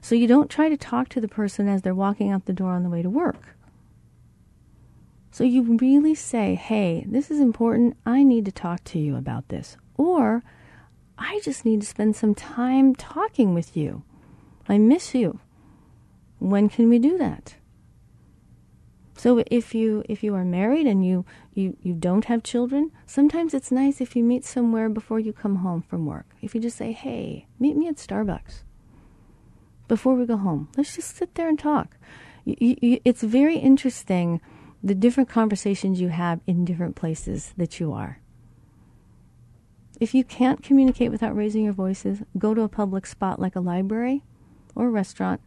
So 0.02 0.16
you 0.16 0.26
don't 0.26 0.50
try 0.50 0.68
to 0.68 0.76
talk 0.76 1.09
to 1.11 1.21
the 1.21 1.28
person 1.28 1.68
as 1.68 1.82
they're 1.82 1.94
walking 1.94 2.28
out 2.28 2.47
the 2.47 2.52
door 2.52 2.73
on 2.73 2.82
the 2.82 2.90
way 2.90 3.02
to 3.02 3.09
work. 3.09 3.56
So 5.30 5.44
you 5.44 5.62
really 5.78 6.14
say, 6.14 6.56
hey, 6.56 7.06
this 7.09 7.30
is 7.30 7.38
important. 7.40 7.97
I 8.04 8.25
need 8.25 8.44
to 8.47 8.52
talk 8.52 8.82
to 8.85 8.99
you 8.99 9.16
about 9.16 9.49
this. 9.49 9.76
Or 9.94 10.42
I 11.16 11.40
just 11.44 11.64
need 11.64 11.80
to 11.82 11.87
spend 11.87 12.16
some 12.16 12.35
time 12.35 12.97
talking 12.97 13.54
with 13.54 13.76
you. 13.76 14.02
I 14.68 14.76
miss 14.76 15.14
you. 15.14 15.38
When 16.40 16.68
can 16.68 16.88
we 16.88 16.99
do 16.99 17.16
that? 17.18 17.54
So 19.16 19.44
if 19.47 19.73
you 19.73 20.02
if 20.09 20.25
you 20.25 20.35
are 20.35 20.44
married 20.44 20.87
and 20.88 21.06
you, 21.06 21.25
you, 21.54 21.76
you 21.80 21.92
don't 21.92 22.25
have 22.25 22.42
children, 22.42 22.90
sometimes 23.06 23.54
it's 23.54 23.71
nice 23.71 24.00
if 24.00 24.16
you 24.16 24.25
meet 24.25 24.44
somewhere 24.44 24.88
before 24.88 25.21
you 25.21 25.32
come 25.32 25.56
home 25.56 25.82
from 25.82 26.06
work. 26.06 26.26
If 26.40 26.56
you 26.56 26.61
just 26.61 26.76
say, 26.76 26.90
"Hey, 26.90 27.47
meet 27.61 27.76
me 27.76 27.87
at 27.87 27.97
Starbucks." 27.97 28.64
Before 29.93 30.15
we 30.15 30.25
go 30.25 30.39
home, 30.39 30.71
let's 30.75 30.97
just 30.97 31.15
sit 31.15 31.35
there 31.35 31.51
and 31.51 31.59
talk. 31.59 31.99
You, 32.47 32.79
you, 32.81 33.01
it's 33.05 33.23
very 33.23 33.59
interesting 33.59 34.41
the 34.83 34.95
different 34.95 35.29
conversations 35.29 36.01
you 36.01 36.09
have 36.09 36.41
in 36.47 36.65
different 36.65 36.97
places 36.97 37.53
that 37.59 37.79
you 37.79 37.93
are. 37.93 38.19
If 40.01 40.15
you 40.15 40.25
can't 40.25 40.63
communicate 40.63 41.11
without 41.11 41.37
raising 41.37 41.65
your 41.65 41.75
voices, 41.75 42.23
go 42.39 42.55
to 42.55 42.63
a 42.63 42.71
public 42.71 43.05
spot 43.05 43.39
like 43.39 43.55
a 43.55 43.61
library 43.61 44.25
or 44.75 44.87
a 44.87 44.91
restaurant 44.91 45.43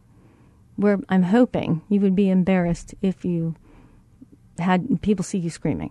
where 0.76 1.00
I'm 1.08 1.24
hoping 1.24 1.82
you 1.88 1.98
would 2.02 2.14
be 2.14 2.30
embarrassed 2.30 2.94
if 3.02 3.24
you 3.24 3.56
had 4.60 5.02
people 5.02 5.24
see 5.24 5.38
you 5.38 5.50
screaming. 5.50 5.90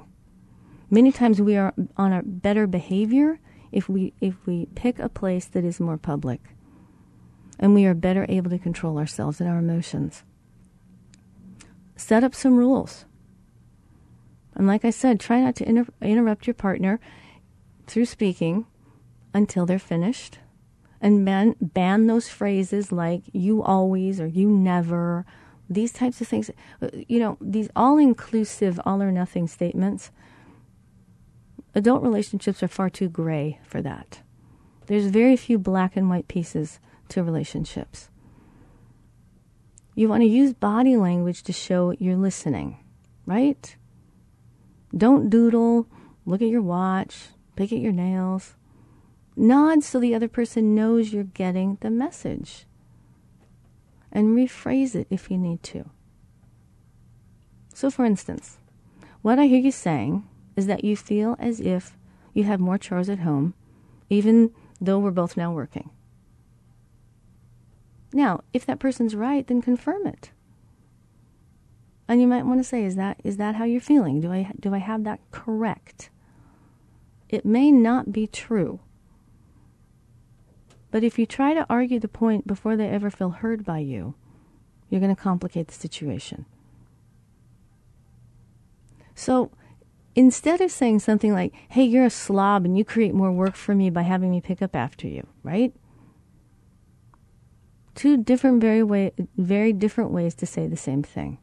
Many 0.89 1.11
times 1.11 1.41
we 1.41 1.57
are 1.57 1.73
on 1.97 2.13
a 2.13 2.23
better 2.23 2.67
behavior 2.67 3.41
if 3.73 3.89
we 3.89 4.13
if 4.21 4.47
we 4.47 4.67
pick 4.75 4.97
a 4.97 5.09
place 5.09 5.43
that 5.43 5.65
is 5.65 5.81
more 5.81 5.97
public. 5.97 6.54
And 7.59 7.73
we 7.73 7.85
are 7.85 7.93
better 7.93 8.25
able 8.27 8.49
to 8.49 8.59
control 8.59 8.97
ourselves 8.97 9.39
and 9.39 9.49
our 9.49 9.59
emotions. 9.59 10.23
Set 11.95 12.23
up 12.23 12.35
some 12.35 12.57
rules. 12.57 13.05
And 14.55 14.67
like 14.67 14.85
I 14.85 14.89
said, 14.89 15.19
try 15.19 15.41
not 15.41 15.55
to 15.57 15.67
inter- 15.67 15.93
interrupt 16.01 16.47
your 16.47 16.53
partner 16.53 16.99
through 17.87 18.05
speaking 18.05 18.65
until 19.33 19.65
they're 19.65 19.79
finished 19.79 20.39
and 21.01 21.25
ban, 21.25 21.55
ban 21.61 22.07
those 22.07 22.29
phrases 22.29 22.91
like 22.91 23.21
you 23.31 23.61
always 23.61 24.19
or 24.19 24.27
you 24.27 24.49
never, 24.49 25.25
these 25.69 25.91
types 25.91 26.21
of 26.21 26.27
things. 26.27 26.49
You 27.07 27.19
know, 27.19 27.37
these 27.41 27.69
all 27.75 27.97
inclusive, 27.97 28.79
all 28.85 29.03
or 29.03 29.11
nothing 29.11 29.47
statements. 29.47 30.11
Adult 31.75 32.01
relationships 32.01 32.63
are 32.63 32.69
far 32.69 32.89
too 32.89 33.09
gray 33.09 33.59
for 33.63 33.81
that. 33.81 34.21
There's 34.87 35.07
very 35.07 35.35
few 35.35 35.57
black 35.57 35.97
and 35.97 36.09
white 36.09 36.27
pieces 36.27 36.79
to 37.09 37.23
relationships. 37.23 38.09
You 39.95 40.09
want 40.09 40.21
to 40.21 40.27
use 40.27 40.53
body 40.53 40.97
language 40.97 41.43
to 41.43 41.53
show 41.53 41.91
you're 41.91 42.17
listening, 42.17 42.83
right? 43.25 43.75
Don't 44.95 45.29
doodle, 45.29 45.87
look 46.25 46.41
at 46.41 46.49
your 46.49 46.61
watch, 46.61 47.29
pick 47.55 47.71
at 47.71 47.79
your 47.79 47.93
nails. 47.93 48.55
Nod 49.37 49.83
so 49.83 49.99
the 49.99 50.15
other 50.15 50.27
person 50.27 50.75
knows 50.75 51.13
you're 51.13 51.23
getting 51.23 51.77
the 51.81 51.89
message. 51.89 52.65
And 54.11 54.35
rephrase 54.35 54.95
it 54.95 55.07
if 55.09 55.29
you 55.29 55.37
need 55.37 55.61
to. 55.63 55.89
So, 57.73 57.89
for 57.89 58.05
instance, 58.05 58.57
what 59.21 59.39
I 59.39 59.47
hear 59.47 59.59
you 59.59 59.71
saying 59.71 60.25
is 60.55 60.67
that 60.67 60.85
you 60.85 60.95
feel 60.95 61.35
as 61.39 61.59
if 61.59 61.97
you 62.33 62.45
have 62.45 62.59
more 62.59 62.77
chores 62.77 63.09
at 63.09 63.19
home, 63.19 63.53
even 64.09 64.51
though 64.79 64.99
we're 64.99 65.11
both 65.11 65.35
now 65.35 65.51
working. 65.51 65.89
Now, 68.15 68.45
if 68.53 68.65
that 68.65 68.79
person's 68.79 69.13
right, 69.13 69.45
then 69.45 69.61
confirm 69.61 70.07
it. 70.07 70.31
And 72.07 72.21
you 72.21 72.27
might 72.27 72.45
want 72.45 72.61
to 72.61 72.63
say, 72.63 72.85
is 72.85 72.95
that 72.95 73.19
is 73.25 73.35
that 73.35 73.55
how 73.55 73.65
you're 73.65 73.81
feeling? 73.81 74.21
Do 74.21 74.31
I 74.31 74.51
do 74.57 74.73
I 74.73 74.77
have 74.77 75.03
that 75.03 75.19
correct? 75.31 76.09
It 77.27 77.45
may 77.45 77.71
not 77.73 78.13
be 78.13 78.25
true. 78.25 78.79
But 80.91 81.03
if 81.03 81.19
you 81.19 81.25
try 81.25 81.53
to 81.55 81.65
argue 81.69 81.99
the 81.99 82.07
point 82.07 82.47
before 82.47 82.77
they 82.77 82.87
ever 82.87 83.09
feel 83.09 83.31
heard 83.31 83.65
by 83.65 83.79
you, 83.79 84.15
you're 84.89 85.01
going 85.01 85.13
to 85.13 85.21
complicate 85.21 85.67
the 85.67 85.73
situation. 85.73 86.45
So, 89.13 89.51
instead 90.15 90.61
of 90.61 90.71
saying 90.71 90.99
something 90.99 91.33
like, 91.33 91.53
hey, 91.67 91.83
you're 91.83 92.05
a 92.05 92.09
slob 92.09 92.63
and 92.63 92.77
you 92.77 92.85
create 92.85 93.13
more 93.13 93.31
work 93.31 93.55
for 93.55 93.75
me 93.75 93.89
by 93.89 94.03
having 94.03 94.31
me 94.31 94.39
pick 94.39 94.61
up 94.61 94.73
after 94.73 95.05
you, 95.05 95.27
right? 95.43 95.73
Two 97.95 98.17
different, 98.17 98.61
very, 98.61 98.83
way, 98.83 99.13
very 99.37 99.71
different 99.73 100.11
ways 100.11 100.35
to 100.35 100.45
say 100.45 100.67
the 100.67 100.77
same 100.77 101.01
thing. 101.01 101.37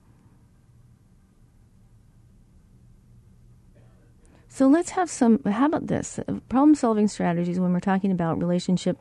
So 4.48 4.68
let's 4.68 4.90
have 4.90 5.08
some, 5.08 5.42
how 5.44 5.64
about 5.64 5.86
this? 5.86 6.20
Problem 6.50 6.74
solving 6.74 7.08
strategies 7.08 7.58
when 7.58 7.72
we're 7.72 7.80
talking 7.80 8.12
about 8.12 8.38
relationship. 8.38 8.98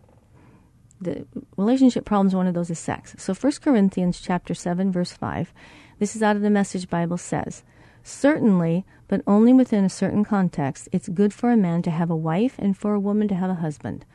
The 1.01 1.27
relationship 1.57 2.05
problems, 2.05 2.33
one 2.33 2.47
of 2.47 2.53
those 2.53 2.69
is 2.69 2.79
sex. 2.79 3.15
So 3.17 3.33
1 3.33 3.53
Corinthians 3.61 4.21
chapter 4.21 4.53
7, 4.53 4.93
verse 4.93 5.11
5, 5.11 5.53
this 5.99 6.15
is 6.15 6.23
out 6.23 6.37
of 6.37 6.41
the 6.41 6.49
Message 6.49 6.89
Bible, 6.89 7.17
says, 7.17 7.63
Certainly, 8.01 8.85
but 9.09 9.21
only 9.27 9.51
within 9.51 9.83
a 9.83 9.89
certain 9.89 10.23
context, 10.23 10.87
it's 10.93 11.09
good 11.09 11.33
for 11.33 11.51
a 11.51 11.57
man 11.57 11.81
to 11.81 11.91
have 11.91 12.09
a 12.09 12.15
wife 12.15 12.55
and 12.57 12.77
for 12.77 12.93
a 12.93 12.99
woman 12.99 13.27
to 13.27 13.35
have 13.35 13.49
a 13.49 13.55
husband. 13.55 14.05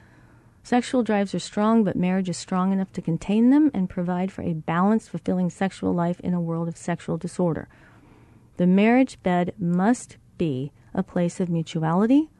Sexual 0.67 1.05
drives 1.05 1.33
are 1.33 1.39
strong, 1.39 1.85
but 1.85 1.95
marriage 1.95 2.29
is 2.29 2.37
strong 2.37 2.73
enough 2.73 2.91
to 2.95 3.01
contain 3.01 3.51
them 3.51 3.71
and 3.73 3.89
provide 3.89 4.33
for 4.33 4.43
a 4.43 4.53
balanced, 4.53 5.11
fulfilling 5.11 5.49
sexual 5.49 5.93
life 5.93 6.19
in 6.19 6.35
a 6.35 6.41
world 6.41 6.67
of 6.67 6.77
sexual 6.77 7.17
disorder. 7.17 7.69
The 8.57 8.67
marriage 8.67 9.23
bed 9.23 9.55
must 9.61 10.17
be 10.39 10.73
a 10.93 11.05
place 11.05 11.39
of 11.39 11.49
mutuality, 11.49 12.31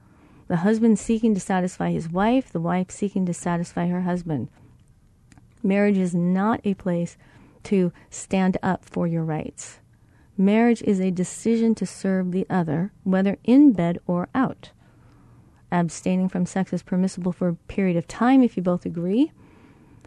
the 0.49 0.57
husband 0.57 0.99
seeking 0.99 1.35
to 1.35 1.41
satisfy 1.41 1.93
his 1.93 2.09
wife, 2.09 2.51
the 2.51 2.59
wife 2.59 2.91
seeking 2.91 3.27
to 3.27 3.33
satisfy 3.33 3.87
her 3.87 4.01
husband. 4.01 4.49
Marriage 5.63 5.97
is 5.97 6.13
not 6.13 6.61
a 6.65 6.75
place 6.75 7.17
to 7.63 7.93
stand 8.11 8.59
up 8.61 8.85
for 8.85 9.07
your 9.07 9.23
rights. 9.23 9.79
Marriage 10.37 10.83
is 10.83 10.99
a 10.99 11.13
decision 11.13 11.77
to 11.77 11.87
serve 11.87 12.33
the 12.33 12.45
other, 12.51 12.91
whether 13.05 13.39
in 13.45 13.73
bed 13.73 14.01
or 14.05 14.29
out. 14.35 14.73
Abstaining 15.71 16.29
from 16.29 16.47
sex 16.47 16.73
is 16.73 16.83
permissible 16.83 17.33
for 17.33 17.49
a 17.49 17.55
period 17.55 17.97
of 17.97 18.07
time 18.07 18.43
if 18.43 18.57
you 18.57 18.63
both 18.63 18.87
agree, 18.87 19.33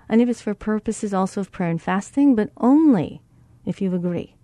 and 0.08 0.22
if 0.22 0.30
it's 0.30 0.42
for 0.42 0.54
purposes 0.54 1.14
also 1.14 1.42
of 1.42 1.52
prayer 1.52 1.70
and 1.70 1.82
fasting, 1.82 2.36
but 2.36 2.50
only 2.58 3.22
if 3.66 3.82
you 3.82 3.94
agree. 3.94 4.36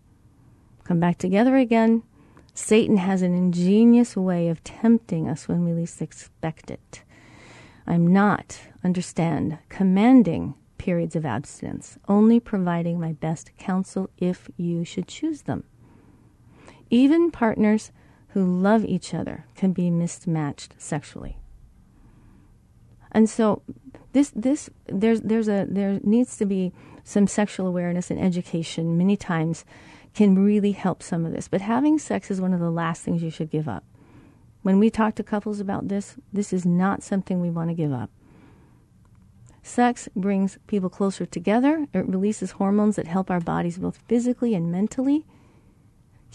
Come 0.83 0.99
back 0.99 1.17
together 1.17 1.55
again 1.55 2.03
Satan 2.57 2.95
has 2.95 3.21
an 3.21 3.35
ingenious 3.35 4.15
way 4.15 4.47
of 4.47 4.63
tempting 4.63 5.27
us 5.27 5.45
when 5.45 5.65
we 5.65 5.73
least 5.73 6.01
expect 6.01 6.71
it. 6.71 7.03
I'm 7.85 8.07
not, 8.07 8.61
understand, 8.81 9.57
commanding 9.67 10.55
periods 10.77 11.17
of 11.17 11.25
abstinence, 11.25 11.97
only 12.07 12.39
providing 12.39 12.97
my 12.97 13.11
best 13.11 13.51
counsel 13.57 14.09
if 14.17 14.49
you 14.55 14.85
should 14.85 15.05
choose 15.05 15.41
them. 15.41 15.65
Even 16.89 17.29
partners 17.29 17.91
who 18.35 18.43
love 18.43 18.83
each 18.83 19.13
other 19.13 19.45
can 19.55 19.71
be 19.71 19.89
mismatched 19.89 20.75
sexually. 20.77 21.37
And 23.13 23.29
so 23.29 23.61
this 24.11 24.29
this 24.35 24.69
there's 24.87 25.21
there's 25.21 25.47
a 25.47 25.65
there 25.69 26.01
needs 26.03 26.35
to 26.35 26.45
be 26.45 26.73
some 27.05 27.27
sexual 27.27 27.65
awareness 27.65 28.11
and 28.11 28.19
education 28.19 28.97
many 28.97 29.15
times 29.15 29.63
can 30.13 30.35
really 30.35 30.73
help 30.73 31.01
some 31.01 31.25
of 31.25 31.31
this. 31.31 31.47
But 31.47 31.61
having 31.61 31.97
sex 31.97 32.29
is 32.29 32.41
one 32.41 32.53
of 32.53 32.59
the 32.59 32.69
last 32.69 33.03
things 33.03 33.23
you 33.23 33.29
should 33.29 33.49
give 33.49 33.69
up. 33.69 33.85
When 34.63 34.79
we 34.79 34.89
talk 34.89 35.15
to 35.15 35.23
couples 35.23 35.61
about 35.61 35.87
this, 35.87 36.15
this 36.33 36.51
is 36.51 36.65
not 36.65 37.03
something 37.03 37.39
we 37.39 37.49
want 37.49 37.69
to 37.69 37.73
give 37.73 37.93
up. 37.93 38.09
Sex 39.63 40.09
brings 40.13 40.59
people 40.67 40.89
closer 40.89 41.25
together. 41.25 41.87
It 41.93 42.05
releases 42.05 42.51
hormones 42.51 42.97
that 42.97 43.07
help 43.07 43.31
our 43.31 43.39
bodies 43.39 43.77
both 43.77 43.99
physically 44.09 44.53
and 44.53 44.69
mentally. 44.69 45.25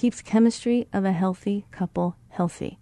Keeps 0.01 0.23
chemistry 0.23 0.89
of 0.95 1.05
a 1.05 1.13
healthy 1.13 1.67
couple 1.71 2.17
healthy. 2.31 2.79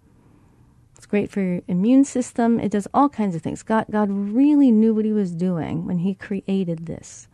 It's 0.95 1.05
great 1.05 1.29
for 1.29 1.41
your 1.41 1.61
immune 1.67 2.05
system. 2.05 2.61
It 2.61 2.71
does 2.71 2.87
all 2.93 3.09
kinds 3.09 3.35
of 3.35 3.41
things. 3.41 3.61
God, 3.61 3.87
God 3.91 4.09
really 4.09 4.71
knew 4.71 4.93
what 4.93 5.03
He 5.03 5.11
was 5.11 5.33
doing 5.33 5.85
when 5.85 5.97
He 5.97 6.13
created 6.13 6.85
this. 6.85 7.27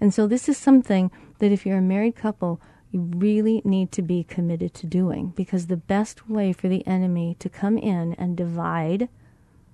And 0.00 0.12
so, 0.12 0.26
this 0.26 0.48
is 0.48 0.58
something 0.58 1.12
that 1.38 1.52
if 1.52 1.64
you're 1.64 1.78
a 1.78 1.80
married 1.80 2.16
couple, 2.16 2.60
you 2.90 3.02
really 3.14 3.62
need 3.64 3.92
to 3.92 4.02
be 4.02 4.24
committed 4.24 4.74
to 4.74 4.88
doing 4.88 5.34
because 5.36 5.68
the 5.68 5.76
best 5.76 6.28
way 6.28 6.52
for 6.52 6.66
the 6.66 6.84
enemy 6.84 7.36
to 7.38 7.48
come 7.48 7.78
in 7.78 8.14
and 8.14 8.36
divide 8.36 9.08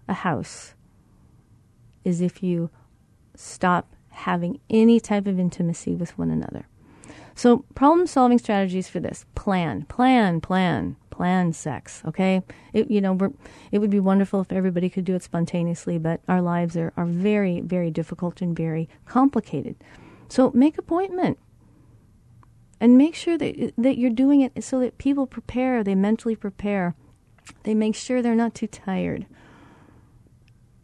a 0.07 0.13
house 0.13 0.75
is 2.05 2.21
if 2.21 2.43
you 2.43 2.69
stop 3.35 3.95
having 4.11 4.61
any 4.69 5.01
type 5.01 5.27
of 5.27 5.41
intimacy 5.41 5.95
with 5.95 6.19
one 6.19 6.31
another. 6.31 6.69
So, 7.37 7.67
problem 7.75 8.07
solving 8.07 8.39
strategies 8.39 8.89
for 8.89 8.99
this 8.99 9.27
plan, 9.35 9.83
plan, 9.83 10.41
plan, 10.41 10.97
plan 11.11 11.53
sex, 11.53 12.03
okay? 12.07 12.43
It, 12.73 12.91
you 12.91 13.03
know, 13.03 13.35
it 13.71 13.79
would 13.79 13.91
be 13.91 14.01
wonderful 14.01 14.41
if 14.41 14.51
everybody 14.51 14.89
could 14.89 15.05
do 15.05 15.15
it 15.15 15.23
spontaneously, 15.23 15.99
but 15.99 16.23
our 16.29 16.41
lives 16.41 16.79
are, 16.79 16.95
are 16.97 17.05
very, 17.05 17.61
very 17.61 17.91
difficult 17.91 18.41
and 18.41 18.57
very 18.57 18.89
complicated. 19.05 19.77
So, 20.31 20.51
make 20.55 20.79
appointment 20.79 21.39
and 22.81 22.97
make 22.97 23.15
sure 23.15 23.37
that 23.37 23.75
that 23.77 23.99
you're 23.99 24.11
doing 24.11 24.41
it 24.41 24.65
so 24.65 24.81
that 24.81 24.97
people 24.97 25.27
prepare, 25.27 25.85
they 25.85 25.95
mentally 25.95 26.37
prepare. 26.37 26.95
They 27.65 27.75
make 27.75 27.95
sure 27.95 28.23
they're 28.23 28.35
not 28.35 28.55
too 28.55 28.67
tired. 28.67 29.27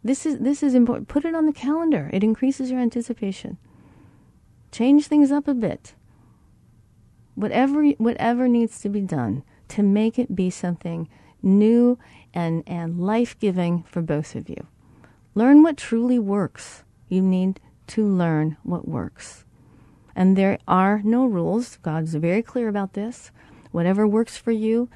This 0.03 0.23
is 0.23 0.37
this 0.37 0.61
is 0.61 0.75
important. 0.75 1.07
Put 1.07 1.25
it 1.25 1.33
on 1.33 1.47
the 1.47 1.51
calendar. 1.51 2.11
It 2.13 2.23
increases 2.23 2.69
your 2.69 2.79
anticipation. 2.79 3.57
Change 4.71 5.07
things 5.07 5.31
up 5.31 5.47
a 5.47 5.55
bit. 5.55 5.95
Whatever 7.35 7.85
whatever 7.97 8.47
needs 8.47 8.79
to 8.81 8.89
be 8.89 9.01
done 9.01 9.43
to 9.69 9.83
make 9.83 10.19
it 10.19 10.35
be 10.35 10.49
something 10.49 11.09
new 11.41 11.97
and 12.33 12.63
and 12.67 12.99
life-giving 12.99 13.83
for 13.83 14.01
both 14.01 14.35
of 14.35 14.49
you. 14.49 14.67
Learn 15.35 15.63
what 15.63 15.77
truly 15.77 16.19
works. 16.19 16.83
You 17.09 17.21
need 17.21 17.59
to 17.87 18.05
learn 18.05 18.57
what 18.63 18.87
works. 18.87 19.45
And 20.15 20.37
there 20.37 20.59
are 20.67 21.01
no 21.03 21.25
rules. 21.25 21.77
God's 21.77 22.13
very 22.13 22.43
clear 22.43 22.67
about 22.67 22.93
this. 22.93 23.31
Whatever 23.71 24.07
works 24.07 24.37
for 24.37 24.51
you 24.51 24.89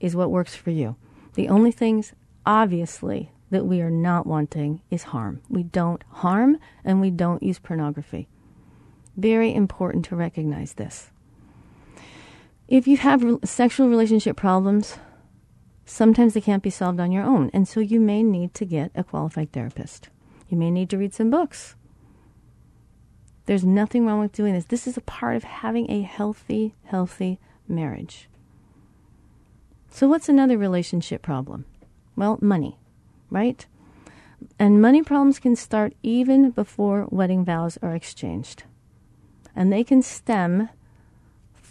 is 0.00 0.16
what 0.16 0.30
works 0.30 0.56
for 0.56 0.70
you. 0.70 0.96
The 1.34 1.48
only 1.48 1.70
things, 1.70 2.14
obviously, 2.46 3.32
that 3.50 3.66
we 3.66 3.82
are 3.82 3.90
not 3.90 4.26
wanting 4.26 4.80
is 4.90 5.02
harm. 5.04 5.42
We 5.50 5.64
don't 5.64 6.02
harm 6.08 6.58
and 6.84 7.00
we 7.00 7.10
don't 7.10 7.42
use 7.42 7.58
pornography. 7.58 8.28
Very 9.16 9.54
important 9.54 10.06
to 10.06 10.16
recognize 10.16 10.74
this. 10.74 11.10
If 12.70 12.86
you 12.86 12.96
have 12.98 13.24
re- 13.24 13.38
sexual 13.42 13.88
relationship 13.88 14.36
problems, 14.36 14.96
sometimes 15.84 16.34
they 16.34 16.40
can't 16.40 16.62
be 16.62 16.70
solved 16.70 17.00
on 17.00 17.10
your 17.10 17.24
own. 17.24 17.50
And 17.52 17.66
so 17.66 17.80
you 17.80 17.98
may 17.98 18.22
need 18.22 18.54
to 18.54 18.64
get 18.64 18.92
a 18.94 19.02
qualified 19.02 19.50
therapist. 19.52 20.08
You 20.48 20.56
may 20.56 20.70
need 20.70 20.88
to 20.90 20.96
read 20.98 21.12
some 21.12 21.30
books. 21.30 21.74
There's 23.46 23.64
nothing 23.64 24.06
wrong 24.06 24.20
with 24.20 24.32
doing 24.32 24.54
this. 24.54 24.66
This 24.66 24.86
is 24.86 24.96
a 24.96 25.00
part 25.00 25.34
of 25.34 25.42
having 25.42 25.90
a 25.90 26.02
healthy, 26.02 26.76
healthy 26.84 27.40
marriage. 27.66 28.28
So, 29.90 30.08
what's 30.08 30.28
another 30.28 30.56
relationship 30.56 31.22
problem? 31.22 31.64
Well, 32.14 32.38
money, 32.40 32.78
right? 33.30 33.66
And 34.60 34.80
money 34.80 35.02
problems 35.02 35.40
can 35.40 35.56
start 35.56 35.94
even 36.04 36.50
before 36.50 37.08
wedding 37.10 37.44
vows 37.44 37.76
are 37.82 37.96
exchanged. 37.96 38.62
And 39.56 39.72
they 39.72 39.82
can 39.82 40.02
stem 40.02 40.68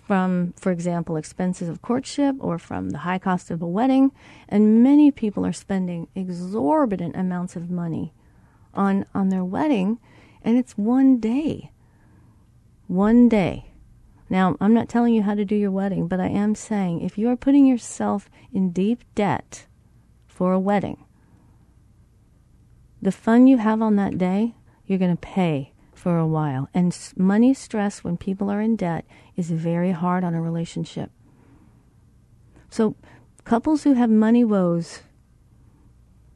from, 0.10 0.56
for 0.58 0.72
example, 0.72 1.18
expenses 1.18 1.70
of 1.70 1.84
courtship 1.84 2.36
or 2.40 2.58
from 2.58 2.90
the 2.90 2.98
high 2.98 3.20
cost 3.20 3.52
of 3.52 3.62
a 3.62 3.68
wedding. 3.68 4.12
And 4.48 4.82
many 4.82 5.12
people 5.12 5.46
are 5.46 5.54
spending 5.54 6.08
exorbitant 6.16 7.16
amounts 7.16 7.56
of 7.56 7.70
money 7.70 8.12
on, 8.74 9.06
on 9.14 9.30
their 9.30 9.44
wedding 9.44 10.00
and 10.42 10.58
it's 10.58 10.76
one 10.76 11.20
day. 11.20 11.70
One 12.88 13.30
day. 13.30 13.66
Now, 14.32 14.58
I'm 14.60 14.74
not 14.74 14.90
telling 14.90 15.14
you 15.14 15.22
how 15.22 15.36
to 15.36 15.46
do 15.46 15.56
your 15.56 15.70
wedding, 15.70 16.08
but 16.08 16.20
I 16.20 16.30
am 16.30 16.56
saying 16.56 17.02
if 17.02 17.20
you 17.20 17.30
are 17.30 17.38
putting 17.38 17.68
yourself 17.68 18.32
in 18.52 18.72
deep 18.72 19.04
debt 19.14 19.68
for 20.26 20.54
a 20.54 20.60
wedding, 20.60 21.06
the 23.00 23.12
fun 23.12 23.46
you 23.46 23.60
have 23.60 23.80
on 23.80 23.96
that 23.98 24.18
day, 24.18 24.56
you're 24.88 24.98
going 24.98 25.16
to 25.16 25.22
pay 25.22 25.72
for 26.00 26.18
a 26.18 26.28
while. 26.28 26.70
And 26.74 26.98
money 27.16 27.54
stress 27.54 28.04
when 28.04 28.18
people 28.18 28.50
are 28.50 28.62
in 28.62 28.76
debt 28.76 29.06
is 29.36 29.52
very 29.52 29.92
hard 29.92 30.24
on 30.24 30.34
a 30.34 30.42
relationship. 30.42 31.12
So, 32.70 32.96
couples 33.44 33.84
who 33.84 33.94
have 33.94 34.10
money 34.10 34.44
woes 34.44 35.02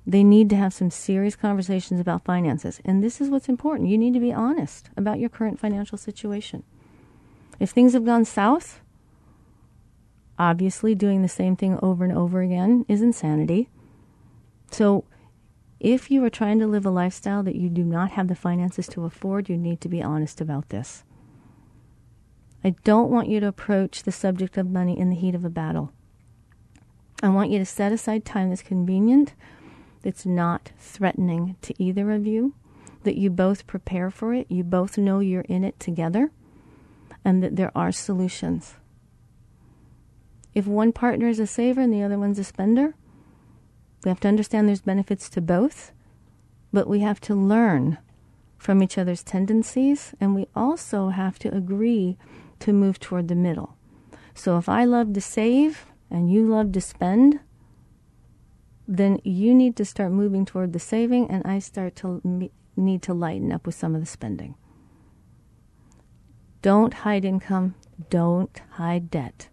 they 0.06 0.24
need 0.24 0.50
to 0.50 0.56
have 0.56 0.74
some 0.74 0.92
serious 0.92 1.36
conversations 1.36 2.00
about 2.00 2.26
finances. 2.26 2.82
And 2.84 3.04
this 3.04 3.22
is 3.22 3.30
what's 3.30 3.48
important. 3.48 3.90
You 3.90 3.98
need 3.98 4.14
to 4.14 4.20
be 4.20 4.34
honest 4.34 4.90
about 4.98 5.20
your 5.20 5.30
current 5.30 5.60
financial 5.60 5.98
situation. 5.98 6.64
If 7.60 7.70
things 7.70 7.94
have 7.94 8.06
gone 8.06 8.26
south, 8.26 8.82
obviously 10.38 10.94
doing 10.94 11.22
the 11.22 11.30
same 11.30 11.56
thing 11.56 11.80
over 11.82 12.04
and 12.04 12.12
over 12.12 12.42
again 12.42 12.86
is 12.90 13.02
insanity. 13.02 13.70
So, 14.72 15.06
if 15.84 16.10
you 16.10 16.24
are 16.24 16.30
trying 16.30 16.60
to 16.60 16.68
live 16.68 16.86
a 16.86 16.90
lifestyle 16.90 17.44
that 17.44 17.58
you 17.58 17.70
do 17.70 17.84
not 17.84 18.12
have 18.12 18.30
the 18.30 18.36
finances 18.36 18.88
to 18.88 19.04
afford, 19.04 19.50
you 19.50 19.58
need 19.58 19.82
to 19.82 19.90
be 19.90 20.02
honest 20.02 20.40
about 20.40 20.70
this. 20.70 21.04
I 22.64 22.70
don't 22.86 23.12
want 23.12 23.28
you 23.28 23.42
to 23.42 23.48
approach 23.48 24.04
the 24.04 24.12
subject 24.12 24.58
of 24.58 24.72
money 24.72 24.98
in 24.98 25.10
the 25.10 25.18
heat 25.18 25.36
of 25.36 25.44
a 25.44 25.50
battle. 25.50 25.92
I 27.22 27.28
want 27.28 27.52
you 27.52 27.60
to 27.60 27.66
set 27.66 27.92
aside 27.92 28.24
time 28.24 28.50
that's 28.50 28.62
convenient, 28.62 29.34
that's 30.02 30.26
not 30.26 30.72
threatening 30.78 31.58
to 31.62 31.74
either 31.84 32.12
of 32.12 32.26
you, 32.26 32.54
that 33.04 33.18
you 33.18 33.30
both 33.30 33.68
prepare 33.68 34.10
for 34.10 34.34
it, 34.34 34.50
you 34.50 34.64
both 34.64 34.98
know 34.98 35.20
you're 35.20 35.42
in 35.42 35.66
it 35.66 35.78
together, 35.82 36.32
and 37.26 37.44
that 37.44 37.58
there 37.58 37.72
are 37.76 37.92
solutions. 37.92 38.76
If 40.54 40.66
one 40.66 40.94
partner 40.94 41.28
is 41.28 41.40
a 41.40 41.48
saver 41.48 41.82
and 41.82 41.94
the 41.94 42.04
other 42.04 42.18
one's 42.18 42.40
a 42.40 42.44
spender, 42.46 42.96
we 44.04 44.10
have 44.10 44.20
to 44.22 44.28
understand 44.28 44.68
there's 44.68 44.82
benefits 44.82 45.30
to 45.30 45.42
both, 45.42 45.92
but 46.72 46.88
we 46.88 47.00
have 47.00 47.22
to 47.22 47.36
learn 47.36 47.98
from 48.58 48.82
each 48.82 48.98
other's 48.98 49.24
tendencies, 49.24 50.14
and 50.20 50.36
we 50.36 50.48
also 50.56 51.10
have 51.10 51.38
to 51.40 51.54
agree 51.54 52.18
to 52.60 52.74
move 52.74 53.00
toward 53.00 53.28
the 53.28 53.36
middle. 53.36 53.78
So 54.34 54.58
if 54.58 54.70
I 54.70 54.86
love 54.86 55.14
to 55.14 55.22
save 55.22 55.86
and 56.10 56.32
you 56.32 56.46
love 56.46 56.72
to 56.72 56.82
spend, 56.82 57.40
then 58.88 59.20
you 59.24 59.54
need 59.54 59.76
to 59.78 59.86
start 59.86 60.12
moving 60.12 60.46
toward 60.46 60.74
the 60.74 60.80
saving, 60.80 61.30
and 61.30 61.46
I 61.46 61.60
start 61.60 61.96
to 61.98 62.50
need 62.76 63.02
to 63.04 63.14
lighten 63.14 63.52
up 63.52 63.66
with 63.66 63.76
some 63.76 63.96
of 63.96 64.02
the 64.02 64.08
spending. 64.08 64.56
Don't 66.62 66.94
hide 66.94 67.26
income, 67.26 67.76
don't 68.10 68.62
hide 68.72 69.12
debt. 69.12 69.50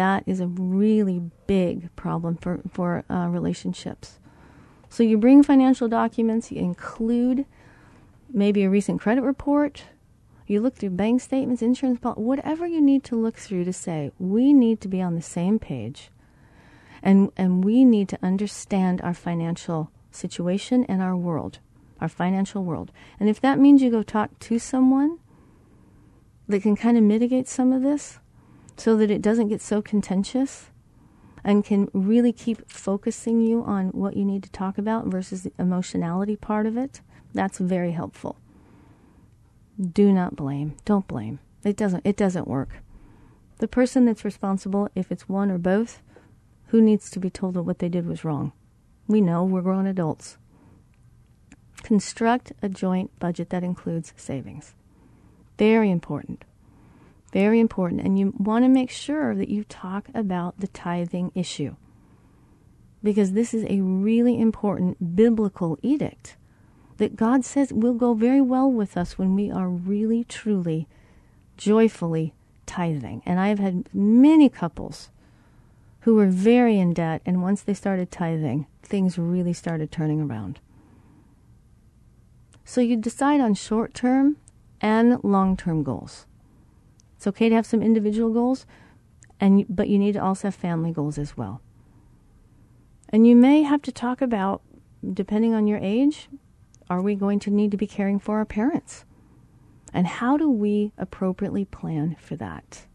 That 0.00 0.24
is 0.24 0.40
a 0.40 0.46
really 0.46 1.20
big 1.46 1.94
problem 1.94 2.38
for, 2.38 2.62
for 2.72 3.04
uh, 3.10 3.28
relationships. 3.28 4.18
So 4.88 5.02
you 5.02 5.18
bring 5.18 5.42
financial 5.42 5.88
documents, 5.88 6.50
you 6.50 6.58
include 6.58 7.44
maybe 8.32 8.62
a 8.62 8.70
recent 8.70 8.98
credit 8.98 9.20
report, 9.20 9.84
you 10.46 10.62
look 10.62 10.76
through 10.76 10.96
bank 11.04 11.20
statements, 11.20 11.60
insurance 11.60 12.00
whatever 12.02 12.66
you 12.66 12.80
need 12.80 13.04
to 13.04 13.14
look 13.14 13.36
through 13.36 13.66
to 13.66 13.74
say, 13.74 14.10
we 14.18 14.54
need 14.54 14.80
to 14.80 14.88
be 14.88 15.02
on 15.02 15.16
the 15.16 15.20
same 15.20 15.58
page 15.58 16.10
and, 17.02 17.30
and 17.36 17.62
we 17.62 17.84
need 17.84 18.08
to 18.08 18.18
understand 18.22 19.02
our 19.02 19.12
financial 19.12 19.90
situation 20.10 20.82
and 20.84 21.02
our 21.02 21.14
world, 21.14 21.58
our 22.00 22.08
financial 22.08 22.64
world. 22.64 22.90
And 23.20 23.28
if 23.28 23.38
that 23.42 23.58
means 23.58 23.82
you 23.82 23.90
go 23.90 24.02
talk 24.02 24.38
to 24.38 24.58
someone 24.58 25.18
that 26.48 26.62
can 26.62 26.74
kind 26.74 26.96
of 26.96 27.02
mitigate 27.02 27.48
some 27.48 27.70
of 27.70 27.82
this 27.82 28.18
so 28.80 28.96
that 28.96 29.10
it 29.10 29.20
doesn't 29.20 29.48
get 29.48 29.60
so 29.60 29.82
contentious 29.82 30.70
and 31.44 31.64
can 31.64 31.90
really 31.92 32.32
keep 32.32 32.70
focusing 32.70 33.42
you 33.42 33.62
on 33.62 33.88
what 33.88 34.16
you 34.16 34.24
need 34.24 34.42
to 34.42 34.50
talk 34.50 34.78
about 34.78 35.06
versus 35.06 35.42
the 35.42 35.52
emotionality 35.58 36.34
part 36.34 36.64
of 36.64 36.78
it, 36.78 37.02
that's 37.34 37.58
very 37.58 37.92
helpful. 37.92 38.36
Do 39.80 40.12
not 40.12 40.34
blame. 40.34 40.76
Don't 40.84 41.06
blame. 41.06 41.40
It 41.62 41.76
doesn't 41.76 42.06
it 42.06 42.16
doesn't 42.16 42.48
work. 42.48 42.82
The 43.58 43.68
person 43.68 44.06
that's 44.06 44.24
responsible, 44.24 44.88
if 44.94 45.12
it's 45.12 45.28
one 45.28 45.50
or 45.50 45.58
both, 45.58 46.00
who 46.68 46.80
needs 46.80 47.10
to 47.10 47.20
be 47.20 47.28
told 47.28 47.54
that 47.54 47.62
what 47.62 47.80
they 47.80 47.88
did 47.90 48.06
was 48.06 48.24
wrong? 48.24 48.52
We 49.06 49.20
know 49.20 49.44
we're 49.44 49.60
grown 49.60 49.86
adults. 49.86 50.38
Construct 51.82 52.52
a 52.62 52.68
joint 52.68 53.10
budget 53.18 53.50
that 53.50 53.64
includes 53.64 54.14
savings. 54.16 54.74
Very 55.58 55.90
important. 55.90 56.44
Very 57.32 57.60
important. 57.60 58.02
And 58.02 58.18
you 58.18 58.34
want 58.38 58.64
to 58.64 58.68
make 58.68 58.90
sure 58.90 59.34
that 59.34 59.48
you 59.48 59.64
talk 59.64 60.08
about 60.14 60.58
the 60.60 60.68
tithing 60.68 61.32
issue. 61.34 61.76
Because 63.02 63.32
this 63.32 63.54
is 63.54 63.64
a 63.64 63.80
really 63.80 64.38
important 64.38 65.16
biblical 65.16 65.78
edict 65.82 66.36
that 66.98 67.16
God 67.16 67.44
says 67.44 67.72
will 67.72 67.94
go 67.94 68.12
very 68.12 68.42
well 68.42 68.70
with 68.70 68.96
us 68.96 69.16
when 69.16 69.34
we 69.34 69.50
are 69.50 69.68
really, 69.68 70.24
truly, 70.24 70.86
joyfully 71.56 72.34
tithing. 72.66 73.22
And 73.24 73.40
I've 73.40 73.58
had 73.58 73.88
many 73.94 74.50
couples 74.50 75.08
who 76.00 76.14
were 76.14 76.26
very 76.26 76.78
in 76.78 76.92
debt, 76.92 77.22
and 77.24 77.42
once 77.42 77.62
they 77.62 77.74
started 77.74 78.10
tithing, 78.10 78.66
things 78.82 79.18
really 79.18 79.52
started 79.52 79.90
turning 79.90 80.20
around. 80.20 80.60
So 82.64 82.80
you 82.80 82.96
decide 82.96 83.40
on 83.40 83.54
short 83.54 83.94
term 83.94 84.36
and 84.80 85.22
long 85.24 85.56
term 85.56 85.82
goals. 85.82 86.26
It's 87.20 87.26
okay 87.26 87.50
to 87.50 87.54
have 87.54 87.66
some 87.66 87.82
individual 87.82 88.32
goals, 88.32 88.64
and 89.38 89.66
but 89.68 89.90
you 89.90 89.98
need 89.98 90.12
to 90.12 90.22
also 90.22 90.48
have 90.48 90.54
family 90.54 90.90
goals 90.90 91.18
as 91.18 91.36
well. 91.36 91.60
And 93.10 93.26
you 93.26 93.36
may 93.36 93.62
have 93.62 93.82
to 93.82 93.92
talk 93.92 94.22
about, 94.22 94.62
depending 95.12 95.52
on 95.52 95.66
your 95.66 95.78
age, 95.82 96.30
are 96.88 97.02
we 97.02 97.14
going 97.14 97.38
to 97.40 97.50
need 97.50 97.72
to 97.72 97.76
be 97.76 97.86
caring 97.86 98.20
for 98.20 98.38
our 98.38 98.46
parents? 98.46 99.04
And 99.92 100.06
how 100.06 100.38
do 100.38 100.48
we 100.48 100.92
appropriately 100.96 101.66
plan 101.66 102.16
for 102.18 102.36
that? 102.36 102.86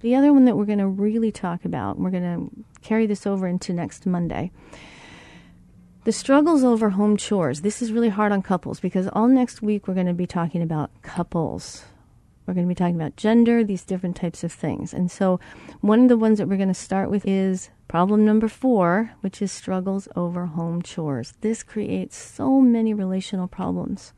The 0.00 0.14
other 0.14 0.32
one 0.32 0.46
that 0.46 0.56
we're 0.56 0.64
going 0.64 0.78
to 0.78 0.88
really 0.88 1.30
talk 1.30 1.66
about, 1.66 1.98
we're 1.98 2.08
going 2.08 2.22
to 2.22 2.64
carry 2.80 3.04
this 3.04 3.26
over 3.26 3.46
into 3.46 3.74
next 3.74 4.06
Monday. 4.06 4.50
The 6.04 6.10
struggles 6.10 6.64
over 6.64 6.90
home 6.90 7.16
chores. 7.16 7.60
This 7.60 7.80
is 7.80 7.92
really 7.92 8.08
hard 8.08 8.32
on 8.32 8.42
couples 8.42 8.80
because 8.80 9.06
all 9.12 9.28
next 9.28 9.62
week 9.62 9.86
we're 9.86 9.94
going 9.94 10.08
to 10.08 10.12
be 10.12 10.26
talking 10.26 10.60
about 10.60 10.90
couples. 11.02 11.84
We're 12.44 12.54
going 12.54 12.66
to 12.66 12.68
be 12.68 12.74
talking 12.74 12.96
about 12.96 13.14
gender, 13.14 13.62
these 13.62 13.84
different 13.84 14.16
types 14.16 14.42
of 14.42 14.50
things. 14.50 14.92
And 14.92 15.12
so, 15.12 15.38
one 15.80 16.00
of 16.00 16.08
the 16.08 16.16
ones 16.16 16.38
that 16.38 16.48
we're 16.48 16.56
going 16.56 16.66
to 16.66 16.74
start 16.74 17.08
with 17.08 17.24
is 17.24 17.70
problem 17.86 18.24
number 18.24 18.48
four, 18.48 19.12
which 19.20 19.40
is 19.40 19.52
struggles 19.52 20.08
over 20.16 20.46
home 20.46 20.82
chores. 20.82 21.34
This 21.40 21.62
creates 21.62 22.16
so 22.16 22.60
many 22.60 22.92
relational 22.92 23.46
problems. 23.46 24.12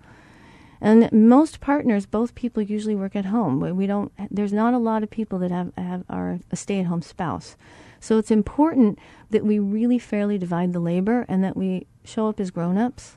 And 0.81 1.12
most 1.12 1.61
partners, 1.61 2.07
both 2.07 2.35
people 2.35 2.62
usually 2.62 2.94
work 2.94 3.14
at 3.14 3.27
home. 3.27 3.61
We 3.61 3.87
don't. 3.87 4.11
There's 4.31 4.55
not 4.55 4.73
a 4.73 4.79
lot 4.79 5.03
of 5.03 5.11
people 5.11 5.38
that 5.40 5.51
have 5.51 5.73
have 5.77 6.05
are 6.09 6.38
a 6.51 6.57
stay-at-home 6.57 7.03
spouse. 7.03 7.57
So 8.04 8.18
it's 8.18 8.30
important 8.30 8.98
that 9.30 9.46
we 9.46 9.58
really 9.58 9.98
fairly 9.98 10.36
divide 10.36 10.74
the 10.74 10.78
labor 10.78 11.24
and 11.26 11.42
that 11.42 11.56
we 11.56 11.86
show 12.04 12.28
up 12.28 12.38
as 12.38 12.50
grown-ups, 12.50 13.16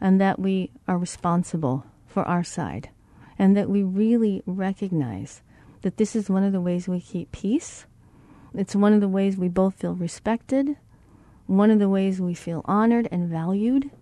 and 0.00 0.20
that 0.20 0.40
we 0.40 0.72
are 0.88 0.98
responsible 0.98 1.86
for 2.04 2.24
our 2.24 2.42
side, 2.42 2.90
and 3.38 3.56
that 3.56 3.70
we 3.70 3.84
really 3.84 4.42
recognize 4.46 5.42
that 5.82 5.96
this 5.96 6.16
is 6.16 6.28
one 6.28 6.42
of 6.42 6.52
the 6.52 6.60
ways 6.60 6.88
we 6.88 7.00
keep 7.00 7.30
peace. 7.30 7.86
It's 8.52 8.74
one 8.74 8.94
of 8.94 9.00
the 9.00 9.06
ways 9.06 9.36
we 9.36 9.48
both 9.48 9.76
feel 9.76 9.94
respected, 9.94 10.76
one 11.46 11.70
of 11.70 11.78
the 11.78 11.88
ways 11.88 12.20
we 12.20 12.34
feel 12.34 12.62
honored 12.64 13.06
and 13.12 13.28
valued 13.28 13.92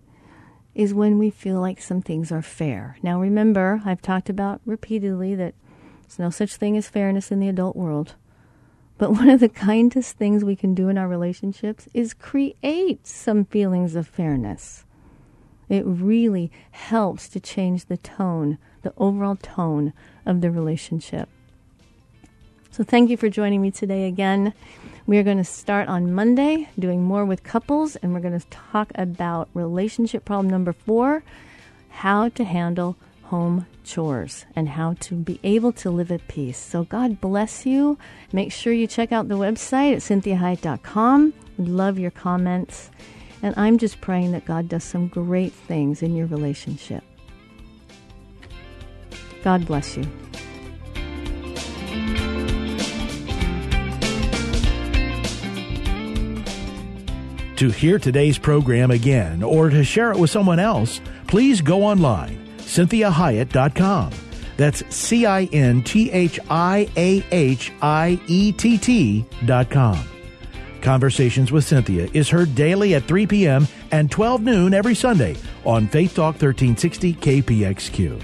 is 0.73 0.91
when 0.91 1.19
we 1.19 1.29
feel 1.29 1.61
like 1.61 1.79
some 1.79 2.01
things 2.01 2.31
are 2.31 2.41
fair. 2.41 2.97
Now, 3.03 3.21
remember, 3.21 3.83
I've 3.85 4.01
talked 4.01 4.27
about 4.27 4.59
repeatedly 4.65 5.35
that 5.35 5.53
there's 6.01 6.17
no 6.17 6.31
such 6.31 6.55
thing 6.55 6.75
as 6.77 6.89
fairness 6.89 7.31
in 7.31 7.39
the 7.39 7.47
adult 7.47 7.75
world. 7.75 8.15
But 8.97 9.11
one 9.11 9.29
of 9.29 9.39
the 9.39 9.49
kindest 9.49 10.17
things 10.17 10.43
we 10.43 10.55
can 10.55 10.73
do 10.73 10.89
in 10.89 10.97
our 10.97 11.07
relationships 11.07 11.87
is 11.93 12.13
create 12.13 13.05
some 13.05 13.45
feelings 13.45 13.95
of 13.95 14.07
fairness. 14.07 14.85
It 15.69 15.83
really 15.85 16.51
helps 16.71 17.27
to 17.29 17.39
change 17.39 17.85
the 17.85 17.97
tone, 17.97 18.57
the 18.83 18.93
overall 18.97 19.35
tone 19.35 19.93
of 20.25 20.41
the 20.41 20.49
relationship. 20.49 21.29
So, 22.71 22.83
thank 22.83 23.09
you 23.09 23.17
for 23.17 23.29
joining 23.29 23.61
me 23.61 23.71
today 23.71 24.07
again. 24.07 24.53
We 25.07 25.17
are 25.17 25.23
going 25.23 25.37
to 25.37 25.43
start 25.43 25.87
on 25.87 26.13
Monday 26.13 26.69
doing 26.77 27.03
more 27.03 27.25
with 27.25 27.43
couples, 27.43 27.95
and 27.97 28.13
we're 28.13 28.19
going 28.19 28.39
to 28.39 28.47
talk 28.49 28.91
about 28.95 29.49
relationship 29.53 30.25
problem 30.25 30.49
number 30.49 30.73
four 30.73 31.23
how 31.89 32.29
to 32.29 32.43
handle 32.43 32.95
home 33.27 33.65
chores 33.83 34.45
and 34.55 34.69
how 34.69 34.93
to 34.99 35.15
be 35.15 35.39
able 35.43 35.71
to 35.73 35.89
live 35.89 36.11
at 36.11 36.27
peace. 36.27 36.57
So, 36.57 36.83
God 36.83 37.21
bless 37.21 37.65
you. 37.65 37.97
Make 38.31 38.51
sure 38.51 38.73
you 38.73 38.87
check 38.87 39.11
out 39.11 39.27
the 39.27 39.37
website 39.37 39.93
at 39.93 39.99
cinthiahiett.com. 39.99 41.33
Love 41.57 41.99
your 41.99 42.11
comments. 42.11 42.89
And 43.41 43.53
I'm 43.57 43.77
just 43.77 44.01
praying 44.01 44.31
that 44.31 44.45
God 44.45 44.67
does 44.67 44.83
some 44.83 45.07
great 45.07 45.53
things 45.53 46.01
in 46.01 46.15
your 46.15 46.27
relationship. 46.27 47.03
God 49.43 49.65
bless 49.65 49.95
you. 49.97 50.03
To 57.57 57.71
hear 57.71 57.97
today's 57.97 58.37
program 58.37 58.91
again 58.91 59.41
or 59.41 59.69
to 59.71 59.83
share 59.83 60.11
it 60.11 60.19
with 60.19 60.29
someone 60.29 60.59
else, 60.59 61.01
please 61.25 61.59
go 61.59 61.83
online, 61.83 62.46
cinthiahiett.com. 62.67 64.11
That's 64.57 64.83
C 64.93 65.25
I 65.25 65.43
N 65.45 65.83
T 65.83 66.11
H 66.11 66.39
I 66.49 66.89
A 66.97 67.23
H 67.31 67.71
I 67.81 68.19
E 68.27 68.51
T 68.51 68.77
T 68.77 69.25
dot. 69.45 69.69
Conversations 70.81 71.51
with 71.51 71.65
Cinthia 71.65 72.13
is 72.15 72.29
heard 72.29 72.53
daily 72.55 72.95
at 72.95 73.03
3 73.03 73.27
p.m. 73.27 73.67
and 73.91 74.09
12 74.09 74.41
noon 74.41 74.73
every 74.73 74.95
Sunday 74.95 75.35
on 75.65 75.87
Faith 75.87 76.15
Talk 76.15 76.35
1360 76.35 77.13
KPXQ. 77.15 78.21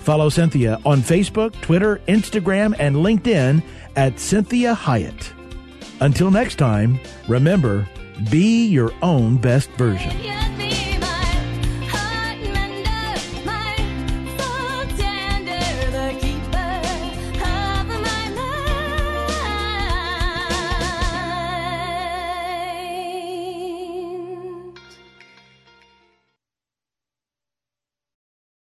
Follow 0.00 0.30
Cinthia 0.30 0.84
on 0.86 1.00
Facebook, 1.00 1.60
Twitter, 1.62 2.00
Instagram, 2.06 2.76
and 2.78 2.96
LinkedIn 2.96 3.62
at 3.96 4.14
Cinthia 4.14 4.76
Hiett. 4.76 5.32
Until 6.00 6.30
next 6.30 6.56
time, 6.56 7.00
remember, 7.28 7.88
be 8.30 8.66
your 8.66 8.92
own 9.02 9.36
best 9.36 9.68
version. 9.70 10.65